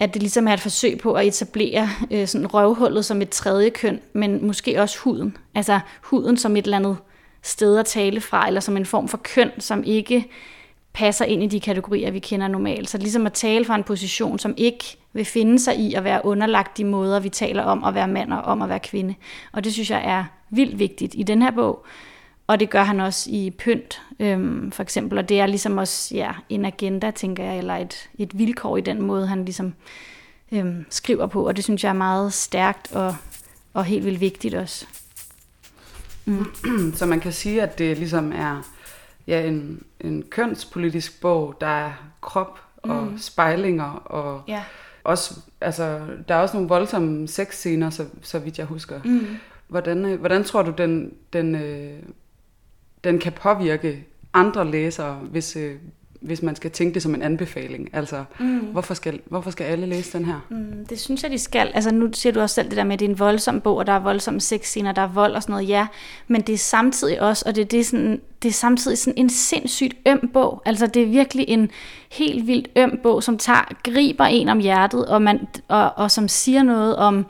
at 0.00 0.14
det 0.14 0.22
ligesom 0.22 0.48
er 0.48 0.52
et 0.52 0.60
forsøg 0.60 0.98
på 0.98 1.12
at 1.12 1.26
etablere 1.26 1.88
øh, 2.10 2.26
sådan 2.26 2.54
røvhullet 2.54 3.04
som 3.04 3.22
et 3.22 3.28
tredje 3.28 3.70
køn, 3.70 4.00
men 4.12 4.46
måske 4.46 4.82
også 4.82 4.98
huden. 4.98 5.36
Altså 5.54 5.80
huden 6.02 6.36
som 6.36 6.56
et 6.56 6.64
eller 6.64 6.76
andet 6.76 6.96
sted 7.42 7.78
at 7.78 7.86
tale 7.86 8.20
fra, 8.20 8.46
eller 8.46 8.60
som 8.60 8.76
en 8.76 8.86
form 8.86 9.08
for 9.08 9.20
køn, 9.22 9.50
som 9.58 9.84
ikke 9.84 10.28
passer 10.92 11.24
ind 11.24 11.42
i 11.42 11.46
de 11.46 11.60
kategorier, 11.60 12.10
vi 12.10 12.18
kender 12.18 12.48
normalt. 12.48 12.90
Så 12.90 12.98
ligesom 12.98 13.26
at 13.26 13.32
tale 13.32 13.64
fra 13.64 13.74
en 13.74 13.84
position, 13.84 14.38
som 14.38 14.54
ikke 14.56 14.96
vil 15.12 15.24
finde 15.24 15.58
sig 15.58 15.76
i 15.76 15.94
at 15.94 16.04
være 16.04 16.24
underlagt 16.24 16.76
de 16.76 16.84
måder, 16.84 17.20
vi 17.20 17.28
taler 17.28 17.62
om 17.62 17.84
at 17.84 17.94
være 17.94 18.08
mand 18.08 18.32
og 18.32 18.42
om 18.42 18.62
at 18.62 18.68
være 18.68 18.80
kvinde. 18.80 19.14
Og 19.52 19.64
det 19.64 19.72
synes 19.72 19.90
jeg 19.90 20.02
er 20.04 20.24
vildt 20.50 20.78
vigtigt 20.78 21.14
i 21.16 21.22
den 21.22 21.42
her 21.42 21.50
bog. 21.50 21.86
Og 22.46 22.60
det 22.60 22.70
gør 22.70 22.82
han 22.82 23.00
også 23.00 23.30
i 23.30 23.50
Pynt, 23.50 24.02
øhm, 24.20 24.72
for 24.72 24.82
eksempel. 24.82 25.18
Og 25.18 25.28
det 25.28 25.40
er 25.40 25.46
ligesom 25.46 25.78
også 25.78 26.14
ja, 26.14 26.30
en 26.48 26.64
agenda, 26.64 27.10
tænker 27.10 27.44
jeg, 27.44 27.58
eller 27.58 27.74
et, 27.74 28.08
et 28.18 28.38
vilkår 28.38 28.76
i 28.76 28.80
den 28.80 29.02
måde, 29.02 29.26
han 29.26 29.44
ligesom 29.44 29.74
øhm, 30.52 30.86
skriver 30.90 31.26
på. 31.26 31.46
Og 31.46 31.56
det 31.56 31.64
synes 31.64 31.84
jeg 31.84 31.90
er 31.90 31.94
meget 31.94 32.32
stærkt 32.32 32.92
og, 32.92 33.16
og 33.74 33.84
helt 33.84 34.04
vildt 34.04 34.20
vigtigt 34.20 34.54
også. 34.54 34.86
Mm. 36.28 36.92
Så 36.98 37.06
man 37.06 37.20
kan 37.20 37.32
sige, 37.32 37.62
at 37.62 37.78
det 37.78 37.98
ligesom 37.98 38.32
er 38.32 38.62
ja, 39.26 39.46
en, 39.46 39.82
en 40.00 40.24
kønspolitisk 40.30 41.20
bog, 41.20 41.56
der 41.60 41.66
er 41.66 41.92
krop 42.20 42.60
og 42.82 43.04
mm. 43.04 43.18
spejlinger 43.18 43.90
og 44.04 44.42
ja. 44.48 44.62
også, 45.04 45.40
altså, 45.60 46.00
der 46.28 46.34
er 46.34 46.38
også 46.38 46.56
nogle 46.56 46.68
voldsomme 46.68 47.28
sexscener, 47.28 47.90
så, 47.90 48.06
så 48.22 48.38
vidt 48.38 48.58
jeg 48.58 48.66
husker. 48.66 49.00
Mm. 49.04 49.26
Hvordan, 49.68 50.04
øh, 50.04 50.18
hvordan 50.20 50.44
tror 50.44 50.62
du, 50.62 50.70
den, 50.78 51.14
den, 51.32 51.54
øh, 51.54 52.02
den 53.04 53.18
kan 53.18 53.32
påvirke 53.32 54.06
andre 54.32 54.70
læsere, 54.70 55.14
hvis, 55.14 55.56
øh, 55.56 55.76
hvis 56.20 56.42
man 56.42 56.56
skal 56.56 56.70
tænke 56.70 56.94
det 56.94 57.02
som 57.02 57.14
en 57.14 57.22
anbefaling. 57.22 57.90
Altså, 57.92 58.24
mm. 58.40 58.58
hvorfor, 58.58 58.94
skal, 58.94 59.20
hvorfor 59.26 59.50
skal 59.50 59.64
alle 59.64 59.86
læse 59.86 60.18
den 60.18 60.24
her? 60.24 60.46
Mm, 60.48 60.86
det 60.86 61.00
synes 61.00 61.22
jeg, 61.22 61.30
de 61.30 61.38
skal. 61.38 61.70
Altså, 61.74 61.94
nu 61.94 62.08
siger 62.12 62.32
du 62.32 62.40
også 62.40 62.54
selv 62.54 62.68
det 62.68 62.76
der 62.76 62.84
med, 62.84 62.92
at 62.92 63.00
det 63.00 63.06
er 63.06 63.10
en 63.10 63.18
voldsom 63.18 63.60
bog, 63.60 63.76
og 63.76 63.86
der 63.86 63.92
er 63.92 63.98
voldsomme 63.98 64.40
sexscener, 64.40 64.92
der 64.92 65.02
er 65.02 65.08
vold 65.08 65.34
og 65.34 65.42
sådan 65.42 65.52
noget, 65.52 65.68
ja. 65.68 65.86
Men 66.28 66.40
det 66.40 66.52
er 66.52 66.58
samtidig 66.58 67.22
også, 67.22 67.44
og 67.46 67.56
det, 67.56 67.70
det, 67.70 67.80
er, 67.80 67.84
sådan, 67.84 68.20
det 68.42 68.48
er 68.48 68.52
samtidig 68.52 68.98
sådan 68.98 69.18
en 69.18 69.30
sindssygt 69.30 69.94
øm 70.08 70.30
bog. 70.32 70.62
Altså, 70.64 70.86
det 70.86 71.02
er 71.02 71.06
virkelig 71.06 71.44
en 71.48 71.70
helt 72.12 72.46
vildt 72.46 72.68
øm 72.76 73.00
bog, 73.02 73.22
som 73.22 73.38
tager, 73.38 73.68
griber 73.82 74.24
en 74.24 74.48
om 74.48 74.58
hjertet, 74.58 75.06
og, 75.06 75.22
man, 75.22 75.40
og, 75.68 75.92
og 75.96 76.10
som 76.10 76.28
siger 76.28 76.62
noget 76.62 76.96
om 76.96 77.26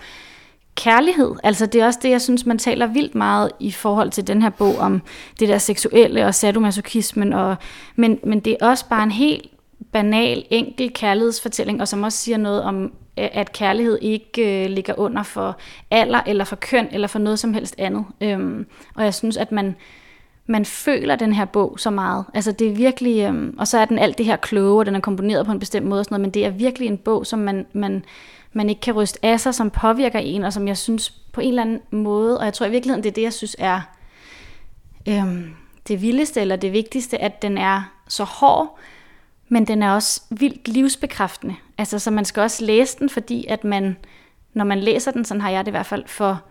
kærlighed. 0.79 1.35
Altså 1.43 1.67
det 1.67 1.81
er 1.81 1.87
også 1.87 1.99
det, 2.03 2.11
jeg 2.11 2.21
synes, 2.21 2.47
man 2.47 2.59
taler 2.59 2.87
vildt 2.87 3.15
meget 3.15 3.51
i 3.61 3.71
forhold 3.71 4.11
til 4.11 4.27
den 4.27 4.43
her 4.43 4.51
bog 4.51 4.79
om 4.79 5.03
det 5.41 5.49
der 5.49 5.59
seksuelle 5.59 6.27
og 6.27 6.35
sadomasochismen. 6.35 7.33
Og, 7.33 7.57
men, 7.97 8.19
men 8.25 8.41
det 8.41 8.57
er 8.61 8.67
også 8.67 8.89
bare 8.89 9.03
en 9.03 9.11
helt 9.11 9.47
banal, 9.93 10.45
enkel 10.51 10.93
kærlighedsfortælling, 10.95 11.81
og 11.81 11.89
som 11.89 12.03
også 12.03 12.19
siger 12.19 12.37
noget 12.37 12.63
om, 12.63 12.93
at 13.17 13.53
kærlighed 13.53 13.99
ikke 14.03 14.65
øh, 14.65 14.71
ligger 14.71 14.95
under 14.99 15.23
for 15.23 15.57
alder, 15.91 16.21
eller 16.27 16.45
for 16.45 16.57
køn, 16.57 16.89
eller 16.93 17.09
for 17.09 17.19
noget 17.19 17.39
som 17.39 17.55
helst 17.55 17.75
andet. 17.79 18.05
Øhm, 18.21 18.67
og 18.95 19.05
jeg 19.05 19.15
synes, 19.15 19.37
at 19.37 19.53
man, 19.53 19.77
man 20.47 20.65
føler 20.65 21.17
den 21.17 21.33
her 21.33 21.45
bog 21.45 21.75
så 21.79 21.91
meget. 21.91 22.25
Altså 22.35 22.53
det 22.53 22.69
er 22.69 22.73
virkelig, 22.73 23.25
øhm, 23.25 23.55
og 23.59 23.69
så 23.69 23.79
er 23.79 23.85
den 23.85 23.99
alt 23.99 24.19
det 24.19 24.27
her 24.27 24.37
kloge, 24.37 24.79
og 24.79 24.87
den 24.87 24.95
er 24.95 25.01
komponeret 25.01 25.47
på 25.47 25.53
en 25.53 25.59
bestemt 25.59 25.87
måde 25.87 26.01
og 26.01 26.05
sådan 26.05 26.15
noget, 26.15 26.23
men 26.23 26.35
det 26.35 26.47
er 26.47 26.51
virkelig 26.51 26.89
en 26.89 26.99
bog, 26.99 27.27
som 27.27 27.39
man, 27.39 27.67
man 27.73 28.05
man 28.53 28.69
ikke 28.69 28.81
kan 28.81 28.95
ryste 28.95 29.19
af 29.23 29.41
sig, 29.41 29.55
som 29.55 29.71
påvirker 29.71 30.19
en, 30.19 30.45
og 30.45 30.53
som 30.53 30.69
jeg 30.69 30.77
synes 30.77 31.11
på 31.11 31.41
en 31.41 31.49
eller 31.49 31.63
anden 31.63 31.81
måde, 31.91 32.39
og 32.39 32.45
jeg 32.45 32.55
tror 32.55 32.67
i 32.67 32.71
virkeligheden, 32.71 33.03
det 33.03 33.11
er 33.11 33.15
det, 33.15 33.23
jeg 33.23 33.33
synes 33.33 33.57
er 33.59 33.81
øhm, 35.09 35.55
det 35.89 36.03
vildeste 36.03 36.41
eller 36.41 36.57
det 36.57 36.73
vigtigste, 36.73 37.19
at 37.19 37.43
den 37.43 37.59
er 37.59 37.93
så 38.09 38.25
hård, 38.25 38.79
men 39.49 39.67
den 39.67 39.83
er 39.83 39.91
også 39.91 40.23
vildt 40.31 40.69
livsbekræftende. 40.69 41.57
Altså, 41.79 41.99
så 41.99 42.11
man 42.11 42.25
skal 42.25 42.41
også 42.41 42.65
læse 42.65 42.99
den, 42.99 43.09
fordi 43.09 43.47
at 43.47 43.65
man, 43.65 43.97
når 44.55 44.65
man 44.65 44.81
læser 44.81 45.11
den, 45.11 45.25
sådan 45.25 45.41
har 45.41 45.51
jeg 45.51 45.65
det 45.65 45.71
i 45.71 45.77
hvert 45.77 45.87
fald, 45.87 46.05
for 46.07 46.43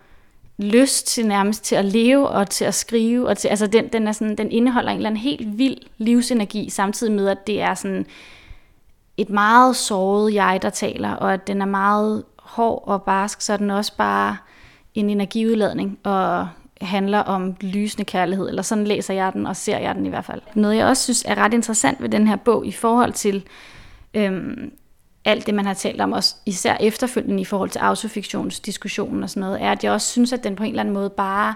lyst 0.58 1.06
til 1.06 1.26
nærmest 1.26 1.64
til 1.64 1.74
at 1.74 1.84
leve 1.84 2.28
og 2.28 2.50
til 2.50 2.64
at 2.64 2.74
skrive. 2.74 3.28
Og 3.28 3.38
til, 3.38 3.48
altså 3.48 3.66
den, 3.66 3.88
den, 3.88 4.08
er 4.08 4.12
sådan, 4.12 4.36
den 4.36 4.50
indeholder 4.50 4.90
en 4.90 4.96
eller 4.96 5.10
anden 5.10 5.22
helt 5.22 5.58
vild 5.58 5.78
livsenergi, 5.98 6.70
samtidig 6.70 7.12
med, 7.12 7.28
at 7.28 7.46
det 7.46 7.60
er 7.60 7.74
sådan 7.74 8.06
et 9.18 9.30
meget 9.30 9.76
såret 9.76 10.34
jeg, 10.34 10.58
der 10.62 10.70
taler, 10.70 11.10
og 11.10 11.32
at 11.32 11.46
den 11.46 11.62
er 11.62 11.66
meget 11.66 12.24
hård 12.38 12.82
og 12.86 13.02
barsk, 13.02 13.40
så 13.40 13.52
er 13.52 13.56
den 13.56 13.70
også 13.70 13.92
bare 13.96 14.36
en 14.94 15.10
energiudladning 15.10 15.98
og 16.04 16.48
handler 16.80 17.18
om 17.18 17.56
lysende 17.60 18.04
kærlighed, 18.04 18.48
eller 18.48 18.62
sådan 18.62 18.84
læser 18.84 19.14
jeg 19.14 19.32
den, 19.32 19.46
og 19.46 19.56
ser 19.56 19.78
jeg 19.78 19.94
den 19.94 20.06
i 20.06 20.08
hvert 20.08 20.24
fald. 20.24 20.40
Noget 20.54 20.76
jeg 20.76 20.86
også 20.86 21.02
synes 21.02 21.24
er 21.28 21.34
ret 21.34 21.54
interessant 21.54 22.02
ved 22.02 22.08
den 22.08 22.28
her 22.28 22.36
bog 22.36 22.66
i 22.66 22.72
forhold 22.72 23.12
til 23.12 23.44
øhm, 24.14 24.72
alt 25.24 25.46
det, 25.46 25.54
man 25.54 25.66
har 25.66 25.74
talt 25.74 26.00
om, 26.00 26.12
også 26.12 26.34
især 26.46 26.76
efterfølgende 26.80 27.40
i 27.40 27.44
forhold 27.44 27.70
til 27.70 27.78
autofiktionsdiskussionen 27.78 29.22
og 29.22 29.30
sådan 29.30 29.40
noget, 29.40 29.62
er, 29.62 29.72
at 29.72 29.84
jeg 29.84 29.92
også 29.92 30.06
synes, 30.06 30.32
at 30.32 30.44
den 30.44 30.56
på 30.56 30.62
en 30.62 30.68
eller 30.68 30.80
anden 30.80 30.94
måde 30.94 31.10
bare 31.10 31.54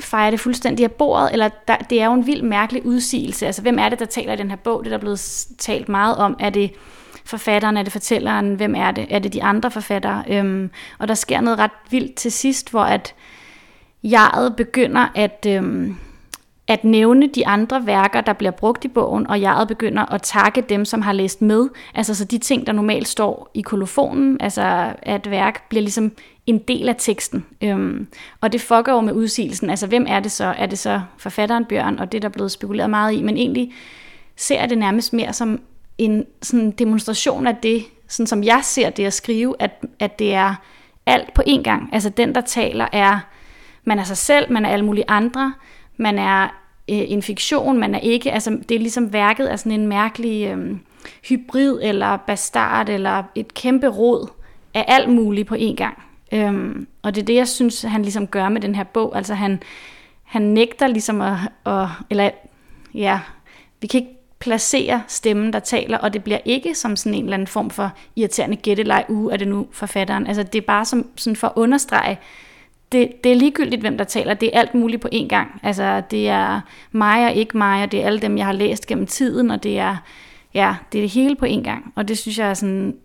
fejre 0.00 0.30
det 0.30 0.40
fuldstændig 0.40 0.84
af 0.84 0.92
bordet, 0.92 1.32
eller 1.32 1.48
der, 1.68 1.76
det 1.76 2.00
er 2.00 2.06
jo 2.06 2.12
en 2.12 2.26
vild 2.26 2.42
mærkelig 2.42 2.86
udsigelse. 2.86 3.46
Altså, 3.46 3.62
hvem 3.62 3.78
er 3.78 3.88
det, 3.88 3.98
der 3.98 4.04
taler 4.04 4.32
i 4.32 4.36
den 4.36 4.50
her 4.50 4.56
bog? 4.56 4.84
Det 4.84 4.90
der 4.90 4.96
er 4.96 5.00
blevet 5.00 5.46
talt 5.58 5.88
meget 5.88 6.16
om. 6.16 6.36
Er 6.40 6.50
det 6.50 6.72
forfatteren, 7.24 7.76
er 7.76 7.82
det 7.82 7.92
fortælleren, 7.92 8.54
hvem 8.54 8.74
er 8.74 8.90
det? 8.90 9.06
Er 9.10 9.18
det 9.18 9.32
de 9.32 9.42
andre 9.42 9.70
forfattere? 9.70 10.24
Øhm, 10.28 10.70
og 10.98 11.08
der 11.08 11.14
sker 11.14 11.40
noget 11.40 11.58
ret 11.58 11.70
vildt 11.90 12.14
til 12.14 12.32
sidst, 12.32 12.70
hvor 12.70 12.84
at 12.84 13.14
jeget 14.02 14.56
begynder 14.56 15.06
at, 15.14 15.46
øhm, 15.48 15.96
at 16.72 16.84
nævne 16.84 17.26
de 17.26 17.46
andre 17.46 17.86
værker, 17.86 18.20
der 18.20 18.32
bliver 18.32 18.50
brugt 18.50 18.84
i 18.84 18.88
bogen, 18.88 19.26
og 19.26 19.40
jeg 19.40 19.64
begynder 19.68 20.12
at 20.12 20.22
takke 20.22 20.60
dem, 20.60 20.84
som 20.84 21.02
har 21.02 21.12
læst 21.12 21.42
med. 21.42 21.68
Altså 21.94 22.14
så 22.14 22.24
de 22.24 22.38
ting, 22.38 22.66
der 22.66 22.72
normalt 22.72 23.08
står 23.08 23.50
i 23.54 23.62
kolofonen, 23.62 24.36
altså 24.40 24.92
at 25.02 25.30
værk, 25.30 25.68
bliver 25.68 25.82
ligesom 25.82 26.12
en 26.46 26.58
del 26.58 26.88
af 26.88 26.94
teksten. 26.98 27.46
Øhm, 27.62 28.06
og 28.40 28.52
det 28.52 28.60
fucker 28.60 28.92
jo 28.92 29.00
med 29.00 29.12
udsigelsen. 29.12 29.70
Altså 29.70 29.86
hvem 29.86 30.06
er 30.08 30.20
det 30.20 30.32
så? 30.32 30.44
Er 30.44 30.66
det 30.66 30.78
så 30.78 31.00
forfatteren 31.18 31.64
Bjørn, 31.64 31.98
og 31.98 32.12
det 32.12 32.22
der 32.22 32.28
er 32.28 32.32
blevet 32.32 32.50
spekuleret 32.52 32.90
meget 32.90 33.12
i, 33.12 33.22
men 33.22 33.36
egentlig 33.36 33.72
ser 34.36 34.60
jeg 34.60 34.70
det 34.70 34.78
nærmest 34.78 35.12
mere 35.12 35.32
som 35.32 35.60
en 35.98 36.26
sådan 36.42 36.70
demonstration 36.70 37.46
af 37.46 37.56
det, 37.56 37.84
sådan 38.08 38.26
som 38.26 38.44
jeg 38.44 38.60
ser 38.62 38.90
det 38.90 39.04
at 39.04 39.12
skrive, 39.12 39.54
at, 39.58 39.84
at 39.98 40.18
det 40.18 40.34
er 40.34 40.54
alt 41.06 41.34
på 41.34 41.42
én 41.46 41.62
gang. 41.62 41.88
Altså 41.92 42.08
den, 42.08 42.34
der 42.34 42.40
taler, 42.40 42.88
er 42.92 43.18
man 43.84 43.98
er 43.98 44.04
sig 44.04 44.16
selv, 44.16 44.52
man 44.52 44.64
er 44.64 44.68
alle 44.68 44.84
mulige 44.84 45.04
andre, 45.08 45.52
man 45.96 46.18
er 46.18 46.61
øh, 46.90 47.10
en 47.10 47.22
fiktion, 47.22 47.78
man 47.78 47.94
er 47.94 47.98
ikke, 47.98 48.32
altså 48.32 48.58
det 48.68 48.74
er 48.74 48.78
ligesom 48.78 49.12
værket 49.12 49.46
af 49.46 49.58
sådan 49.58 49.80
en 49.80 49.86
mærkelig 49.86 50.48
øh, 50.48 50.76
hybrid 51.28 51.78
eller 51.82 52.16
bastard 52.16 52.88
eller 52.88 53.22
et 53.34 53.54
kæmpe 53.54 53.86
rod 53.86 54.28
af 54.74 54.84
alt 54.88 55.08
muligt 55.08 55.48
på 55.48 55.54
én 55.54 55.74
gang. 55.74 56.02
Øhm, 56.32 56.86
og 57.02 57.14
det 57.14 57.20
er 57.20 57.24
det, 57.24 57.34
jeg 57.34 57.48
synes, 57.48 57.82
han 57.82 58.02
ligesom 58.02 58.26
gør 58.26 58.48
med 58.48 58.60
den 58.60 58.74
her 58.74 58.84
bog. 58.84 59.16
Altså 59.16 59.34
han, 59.34 59.62
han 60.22 60.42
nægter 60.42 60.86
ligesom 60.86 61.20
at, 61.20 61.36
at, 61.66 61.86
eller 62.10 62.30
ja, 62.94 63.20
vi 63.80 63.86
kan 63.86 64.00
ikke 64.00 64.14
placere 64.38 65.02
stemmen, 65.08 65.52
der 65.52 65.58
taler, 65.58 65.98
og 65.98 66.12
det 66.12 66.24
bliver 66.24 66.38
ikke 66.44 66.74
som 66.74 66.96
sådan 66.96 67.14
en 67.14 67.24
eller 67.24 67.34
anden 67.34 67.46
form 67.46 67.70
for 67.70 67.90
irriterende 68.16 68.56
gættelej, 68.56 69.04
uh, 69.08 69.32
er 69.32 69.36
det 69.36 69.48
nu 69.48 69.66
forfatteren. 69.72 70.26
Altså 70.26 70.42
det 70.42 70.58
er 70.58 70.66
bare 70.66 70.84
som, 70.84 71.06
sådan 71.16 71.36
for 71.36 71.46
at 71.46 71.52
understrege, 71.56 72.18
det, 72.92 73.24
det 73.24 73.32
er 73.32 73.36
ligegyldigt, 73.36 73.80
hvem 73.80 73.98
der 73.98 74.04
taler. 74.04 74.34
Det 74.34 74.50
er 74.52 74.60
alt 74.60 74.74
muligt 74.74 75.02
på 75.02 75.08
én 75.14 75.26
gang. 75.26 75.60
Altså, 75.62 76.02
det 76.10 76.28
er 76.28 76.60
mig 76.92 77.26
og 77.26 77.34
ikke 77.34 77.56
mig, 77.56 77.82
og 77.82 77.92
det 77.92 78.02
er 78.02 78.06
alle 78.06 78.20
dem, 78.20 78.38
jeg 78.38 78.46
har 78.46 78.52
læst 78.52 78.86
gennem 78.86 79.06
tiden, 79.06 79.50
og 79.50 79.62
det 79.62 79.78
er, 79.78 79.96
ja, 80.54 80.76
det 80.92 80.98
er 80.98 81.02
det 81.02 81.10
hele 81.10 81.36
på 81.36 81.46
én 81.46 81.62
gang. 81.62 81.92
Og 81.94 82.08
det 82.08 82.18
synes 82.18 82.38
jeg 82.38 82.50
er 82.50 82.54
sådan 82.54 82.96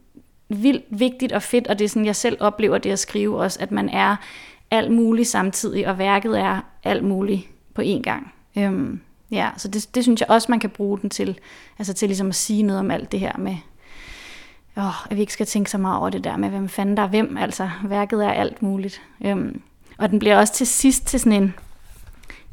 vildt 0.50 0.86
vigtigt 0.90 1.32
og 1.32 1.42
fedt, 1.42 1.68
og 1.68 1.80
det 1.80 1.86
er 1.86 1.90
sådan, 1.90 2.06
jeg 2.06 2.16
selv 2.16 2.38
oplever 2.40 2.78
det 2.78 2.92
at 2.92 3.00
skrive 3.00 3.40
også, 3.40 3.60
at 3.62 3.72
man 3.72 3.90
er 3.90 4.16
alt 4.72 4.92
muligt 4.92 5.28
samtidig, 5.28 5.88
og 5.88 5.98
værket 5.98 6.40
er 6.40 6.62
alt 6.84 7.04
muligt 7.04 7.42
på 7.74 7.82
én 7.82 8.02
gang. 8.02 8.34
Øhm, 8.58 9.00
ja, 9.32 9.50
så 9.58 9.68
det, 9.68 9.96
det 9.96 10.04
synes 10.04 10.22
jeg 10.22 10.30
også, 10.30 10.48
man 10.50 10.60
kan 10.60 10.70
bruge 10.70 11.00
den 11.00 11.10
til, 11.10 11.40
altså 11.80 11.94
til 11.94 12.08
ligesom 12.08 12.28
at 12.28 12.36
sige 12.36 12.64
noget 12.64 12.80
om 12.80 12.92
alt 12.92 13.12
det 13.12 13.20
her 13.20 13.38
med, 13.38 13.56
åh, 14.78 15.12
at 15.12 15.16
vi 15.16 15.22
ikke 15.22 15.34
skal 15.34 15.46
tænke 15.46 15.70
så 15.72 15.78
meget 15.78 16.00
over 16.00 16.10
det 16.10 16.24
der 16.24 16.38
med, 16.38 16.50
hvem 16.50 16.70
fanden 16.70 16.98
der 16.98 17.04
er 17.04 17.08
hvem, 17.08 17.38
altså 17.38 17.70
værket 17.84 18.26
er 18.26 18.32
alt 18.32 18.62
muligt. 18.62 19.02
Øhm, 19.26 19.62
og 19.98 20.10
den 20.10 20.20
bliver 20.20 20.38
også 20.38 20.54
til 20.54 20.68
sidst 20.68 21.06
til 21.06 21.20
sådan 21.20 21.44
en, 21.44 21.54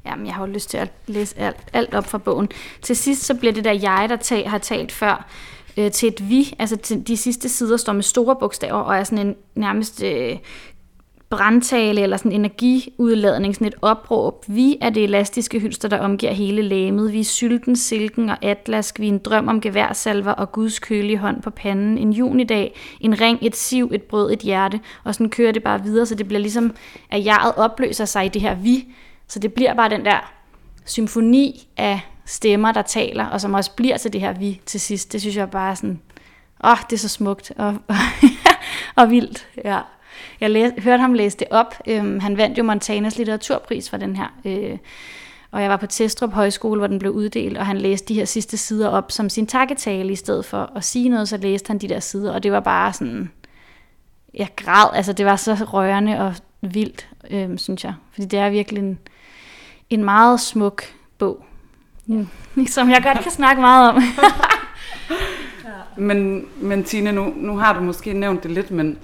jamen 0.07 0.27
jeg 0.27 0.35
har 0.35 0.47
jo 0.47 0.53
lyst 0.53 0.71
til 0.71 0.79
at 0.79 0.93
læse 1.07 1.39
alt, 1.39 1.57
alt 1.73 1.95
op 1.95 2.07
fra 2.07 2.19
bogen. 2.19 2.49
Til 2.83 2.97
sidst 2.97 3.23
så 3.23 3.35
bliver 3.35 3.53
det 3.53 3.65
der 3.65 3.73
jeg, 3.73 4.07
der 4.09 4.17
tag, 4.17 4.51
har 4.51 4.59
talt 4.59 4.93
før, 4.93 5.27
øh, 5.77 5.91
til 5.91 6.09
et 6.09 6.29
vi, 6.29 6.55
altså 6.59 6.77
til 6.77 7.07
de 7.07 7.17
sidste 7.17 7.49
sider 7.49 7.77
står 7.77 7.93
med 7.93 8.03
store 8.03 8.37
bogstaver, 8.37 8.81
og 8.81 8.97
er 8.97 9.05
sådan 9.05 9.27
en 9.27 9.37
nærmest 9.55 10.03
øh, 10.03 10.37
brandtale 11.37 12.01
eller 12.01 12.17
sådan 12.17 12.33
energiudladning, 12.33 13.55
sådan 13.55 13.67
et 13.67 13.75
opråb. 13.83 14.45
Vi 14.49 14.79
er 14.81 14.91
det 14.91 15.05
elastiske 15.05 15.59
hylster, 15.59 15.89
der 15.89 15.99
omgiver 15.99 16.33
hele 16.33 16.63
læmet. 16.63 17.13
Vi 17.13 17.21
er 17.21 17.25
sylten, 17.25 17.77
silken 17.77 18.29
og 18.29 18.37
atlask. 18.43 19.01
Vi 19.01 19.09
er 19.09 19.13
en 19.13 19.19
drøm 19.19 19.49
om 19.49 19.61
geværsalver 19.61 20.33
og 20.33 20.53
Guds 20.53 20.79
kølige 20.79 21.19
hånd 21.19 21.43
på 21.43 21.51
panden. 21.51 21.99
En 21.99 22.13
junidag, 22.13 22.75
en 23.01 23.21
ring, 23.21 23.39
et 23.43 23.57
siv, 23.57 23.91
et 23.95 24.03
brød, 24.03 24.33
et 24.33 24.39
hjerte. 24.39 24.81
Og 25.05 25.15
sådan 25.15 25.31
kører 25.31 25.53
det 25.53 25.63
bare 25.63 25.83
videre, 25.83 26.07
så 26.07 26.15
det 26.15 26.29
bliver 26.29 26.41
ligesom, 26.41 26.75
at 27.11 27.25
jeget 27.25 27.55
opløser 27.57 28.05
sig 28.05 28.25
i 28.25 28.29
det 28.29 28.43
her 28.43 28.55
vi. 28.55 28.85
Så 29.29 29.39
det 29.39 29.53
bliver 29.53 29.75
bare 29.75 29.91
den 29.91 30.05
der 30.05 30.35
symfoni 30.85 31.69
af 31.77 32.01
stemmer, 32.25 32.73
der 32.73 32.83
taler, 32.83 33.27
og 33.27 33.41
som 33.41 33.55
også 33.55 33.71
bliver 33.71 33.97
til 33.97 34.13
det 34.13 34.21
her 34.21 34.33
vi 34.33 34.61
til 34.67 34.81
sidst. 34.81 35.13
Det 35.13 35.21
synes 35.21 35.37
jeg 35.37 35.51
bare 35.51 35.71
er 35.71 35.75
sådan, 35.75 36.01
åh, 36.65 36.71
oh, 36.71 36.79
det 36.91 36.97
er 36.97 37.01
så 37.01 37.09
smukt 37.09 37.53
og, 37.57 37.77
og 38.97 39.11
vildt. 39.11 39.49
Ja. 39.65 39.81
Jeg 40.41 40.51
læs, 40.51 40.73
hørte 40.79 41.01
ham 41.01 41.13
læse 41.13 41.39
det 41.39 41.47
op. 41.51 41.75
Øhm, 41.87 42.21
han 42.21 42.37
vandt 42.37 42.59
jo 42.59 42.63
Montanas 42.63 43.19
litteraturpris 43.19 43.91
for 43.91 43.97
den 43.97 44.17
her. 44.17 44.27
Øh, 44.45 44.79
og 45.55 45.63
jeg 45.63 45.71
var 45.71 45.77
på 45.77 45.87
Testrup 45.87 46.33
Højskole, 46.33 46.79
hvor 46.79 46.87
den 46.87 46.99
blev 46.99 47.13
uddelt, 47.13 47.59
og 47.59 47.67
han 47.67 47.79
læste 47.79 48.09
de 48.09 48.15
her 48.15 48.25
sidste 48.25 48.57
sider 48.57 48.89
op 48.89 49.13
som 49.13 49.29
sin 49.29 49.47
takketale, 49.47 50.13
i 50.13 50.17
stedet 50.17 50.45
for 50.45 50.73
at 50.77 50.85
sige 50.85 51.09
noget, 51.09 51.29
så 51.29 51.37
læste 51.37 51.69
han 51.69 51.79
de 51.79 51.89
der 51.89 52.01
sider, 52.01 52.33
og 52.33 52.43
det 52.43 52.53
var 52.53 52.61
bare 52.61 52.93
sådan, 52.93 53.31
jeg 54.35 54.49
græd, 54.57 54.97
altså 54.97 55.13
det 55.13 55.27
var 55.27 55.37
så 55.37 55.55
rørende 55.55 56.19
og 56.19 56.35
vildt, 56.61 57.09
øhm, 57.31 57.59
synes 57.59 57.85
jeg. 57.85 57.95
Fordi 58.13 58.27
det 58.27 58.39
er 58.39 58.51
virkelig 58.51 58.83
en, 58.83 58.99
en 59.91 60.05
meget 60.05 60.41
smuk 60.41 60.83
bog, 61.19 61.45
mm. 62.07 62.29
som 62.67 62.91
jeg 62.91 63.03
godt 63.03 63.19
kan 63.19 63.33
snakke 63.33 63.61
meget 63.61 63.91
om. 63.91 64.03
men, 66.09 66.47
men 66.57 66.85
Tine, 66.85 67.13
nu, 67.13 67.33
nu 67.37 67.57
har 67.57 67.73
du 67.73 67.81
måske 67.81 68.13
nævnt 68.13 68.43
det 68.43 68.51
lidt, 68.51 68.71
men 68.71 68.99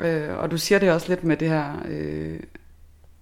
Øh, 0.00 0.38
og 0.38 0.50
du 0.50 0.58
siger 0.58 0.78
det 0.78 0.92
også 0.92 1.08
lidt 1.08 1.24
med 1.24 1.36
det 1.36 1.48
her, 1.48 1.72
øh, 1.88 2.40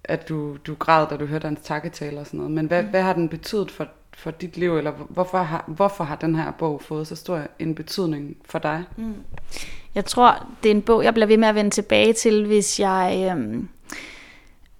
at 0.03 0.29
du, 0.29 0.57
du 0.67 0.75
græd, 0.75 1.07
da 1.09 1.17
du 1.17 1.25
hørte 1.25 1.45
hans 1.45 1.59
takketale 1.63 2.19
og 2.19 2.25
sådan 2.25 2.37
noget. 2.37 2.51
Men 2.51 2.65
hvad, 2.65 2.83
mm. 2.83 2.89
hvad 2.89 3.01
har 3.01 3.13
den 3.13 3.29
betydet 3.29 3.71
for, 3.71 3.87
for 4.13 4.31
dit 4.31 4.57
liv, 4.57 4.77
eller 4.77 4.91
hvorfor 4.91 5.37
har, 5.37 5.63
hvorfor 5.67 6.03
har 6.03 6.15
den 6.15 6.35
her 6.35 6.51
bog 6.51 6.81
fået 6.81 7.07
så 7.07 7.15
stor 7.15 7.41
en 7.59 7.75
betydning 7.75 8.37
for 8.45 8.59
dig? 8.59 8.83
Mm. 8.97 9.13
Jeg 9.95 10.05
tror, 10.05 10.47
det 10.63 10.71
er 10.71 10.75
en 10.75 10.81
bog, 10.81 11.03
jeg 11.03 11.13
bliver 11.13 11.27
ved 11.27 11.37
med 11.37 11.47
at 11.47 11.55
vende 11.55 11.69
tilbage 11.69 12.13
til, 12.13 12.45
hvis 12.45 12.79
jeg... 12.79 13.33
Øh, 13.37 13.63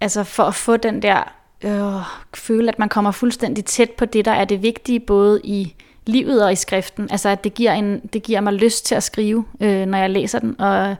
altså 0.02 0.24
for 0.24 0.44
at 0.44 0.56
få 0.56 0.78
den 0.78 1.02
der... 1.02 1.34
Øh, 1.64 2.04
føle, 2.34 2.70
at 2.70 2.80
man 2.80 2.90
kommer 2.90 3.12
fuldstændig 3.12 3.66
tæt 3.66 3.92
på 3.92 4.06
det, 4.06 4.26
der 4.26 4.32
er 4.32 4.46
det 4.46 4.62
vigtige, 4.62 5.00
både 5.00 5.42
i 5.44 5.76
livet 6.06 6.46
og 6.46 6.52
i 6.52 6.56
skriften. 6.56 7.08
Altså 7.12 7.30
at 7.30 7.44
det 7.44 7.54
giver, 7.54 7.74
en, 7.74 8.00
det 8.14 8.24
giver 8.24 8.42
mig 8.42 8.54
lyst 8.54 8.86
til 8.86 8.96
at 8.96 9.04
skrive, 9.04 9.46
øh, 9.62 9.86
når 9.86 9.98
jeg 9.98 10.10
læser 10.10 10.40
den, 10.40 10.62
og 10.62 10.96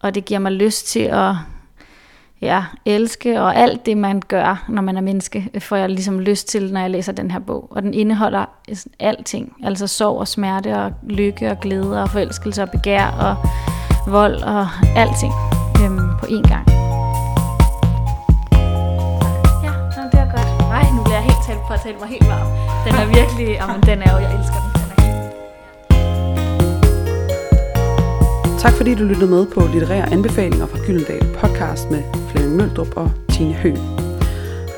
og 0.00 0.14
det 0.14 0.24
giver 0.24 0.40
mig 0.40 0.52
lyst 0.52 0.86
til 0.86 1.00
at 1.00 1.34
ja, 2.40 2.64
elske, 2.84 3.42
og 3.42 3.56
alt 3.56 3.86
det, 3.86 3.96
man 3.96 4.22
gør, 4.28 4.64
når 4.68 4.82
man 4.82 4.96
er 4.96 5.00
menneske, 5.00 5.50
øh, 5.54 5.60
får 5.60 5.76
jeg 5.76 5.88
ligesom 5.88 6.20
lyst 6.20 6.48
til, 6.48 6.72
når 6.72 6.80
jeg 6.80 6.90
læser 6.90 7.12
den 7.12 7.30
her 7.30 7.38
bog. 7.38 7.68
Og 7.70 7.82
den 7.82 7.94
indeholder 7.94 8.44
øh, 8.68 8.76
alting, 9.00 9.52
altså 9.64 9.86
sorg 9.86 10.18
og 10.18 10.28
smerte, 10.28 10.76
og 10.76 10.92
lykke 11.02 11.50
og 11.50 11.60
glæde, 11.60 12.02
og 12.02 12.10
forelskelse 12.10 12.62
og 12.62 12.70
begær, 12.70 13.06
og 13.06 13.36
vold, 14.12 14.42
og 14.42 14.68
alting 14.96 15.32
øhm, 15.84 16.08
på 16.20 16.26
én 16.26 16.48
gang. 16.48 16.64
Ja, 19.64 19.72
det 20.12 20.20
er 20.20 20.30
godt. 20.36 20.68
Nej, 20.68 20.84
nu 20.96 21.02
bliver 21.02 21.16
jeg 21.16 21.24
helt 21.24 21.42
talt 21.46 21.60
på 21.68 21.72
at 21.72 21.80
tale 21.80 21.96
mig 22.00 22.08
helt 22.08 22.28
varm. 22.28 22.48
Den 22.86 22.94
er 22.94 23.06
virkelig, 23.06 23.48
jamen, 23.60 23.80
den 23.82 24.02
er 24.02 24.10
jo, 24.12 24.18
jeg 24.18 24.38
elsker 24.38 24.57
Tak 28.58 28.72
fordi 28.72 28.94
du 28.94 29.04
lyttede 29.04 29.30
med 29.30 29.46
på 29.46 29.60
litterære 29.72 30.12
anbefalinger 30.12 30.66
fra 30.66 30.78
Gyldendal 30.86 31.36
podcast 31.40 31.90
med 31.90 32.02
Flemming 32.30 32.56
Møldrup 32.56 32.96
og 32.96 33.10
Tine 33.32 33.54
Høgh. 33.54 33.78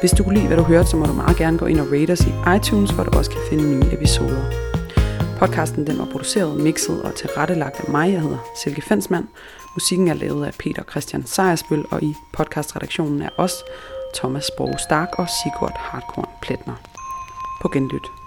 Hvis 0.01 0.11
du 0.11 0.25
kunne 0.25 0.35
lide, 0.35 0.47
hvad 0.47 0.57
du 0.57 0.63
hørte, 0.63 0.89
så 0.89 0.97
må 0.97 1.07
du 1.07 1.13
meget 1.13 1.37
gerne 1.37 1.59
gå 1.59 1.67
ind 1.67 1.81
og 1.81 1.87
rate 1.93 2.13
os 2.13 2.21
i 2.21 2.33
iTunes, 2.57 2.91
hvor 2.91 3.05
du 3.05 3.19
også 3.19 3.31
kan 3.31 3.41
finde 3.51 3.71
nye 3.71 3.93
episoder. 3.93 4.43
Podcasten 5.39 5.87
den 5.87 5.99
var 5.99 6.09
produceret, 6.13 6.61
mixet 6.61 7.03
og 7.03 7.15
tilrettelagt 7.15 7.81
af 7.81 7.91
mig. 7.91 8.13
Jeg 8.13 8.21
hedder 8.21 8.39
Silke 8.63 8.83
Fensmann. 8.83 9.29
Musikken 9.77 10.09
er 10.09 10.15
lavet 10.15 10.47
af 10.47 10.55
Peter 10.59 10.83
Christian 10.91 11.27
Sejersbøl, 11.27 11.85
og 11.91 12.03
i 12.03 12.15
podcastredaktionen 12.33 13.23
er 13.23 13.31
os, 13.37 13.55
Thomas 14.15 14.51
Borg 14.57 14.81
Stark 14.81 15.09
og 15.19 15.27
Sigurd 15.29 15.77
Hardkorn 15.77 16.29
Pletner. 16.43 16.75
På 17.63 17.69
genlyt. 17.69 18.20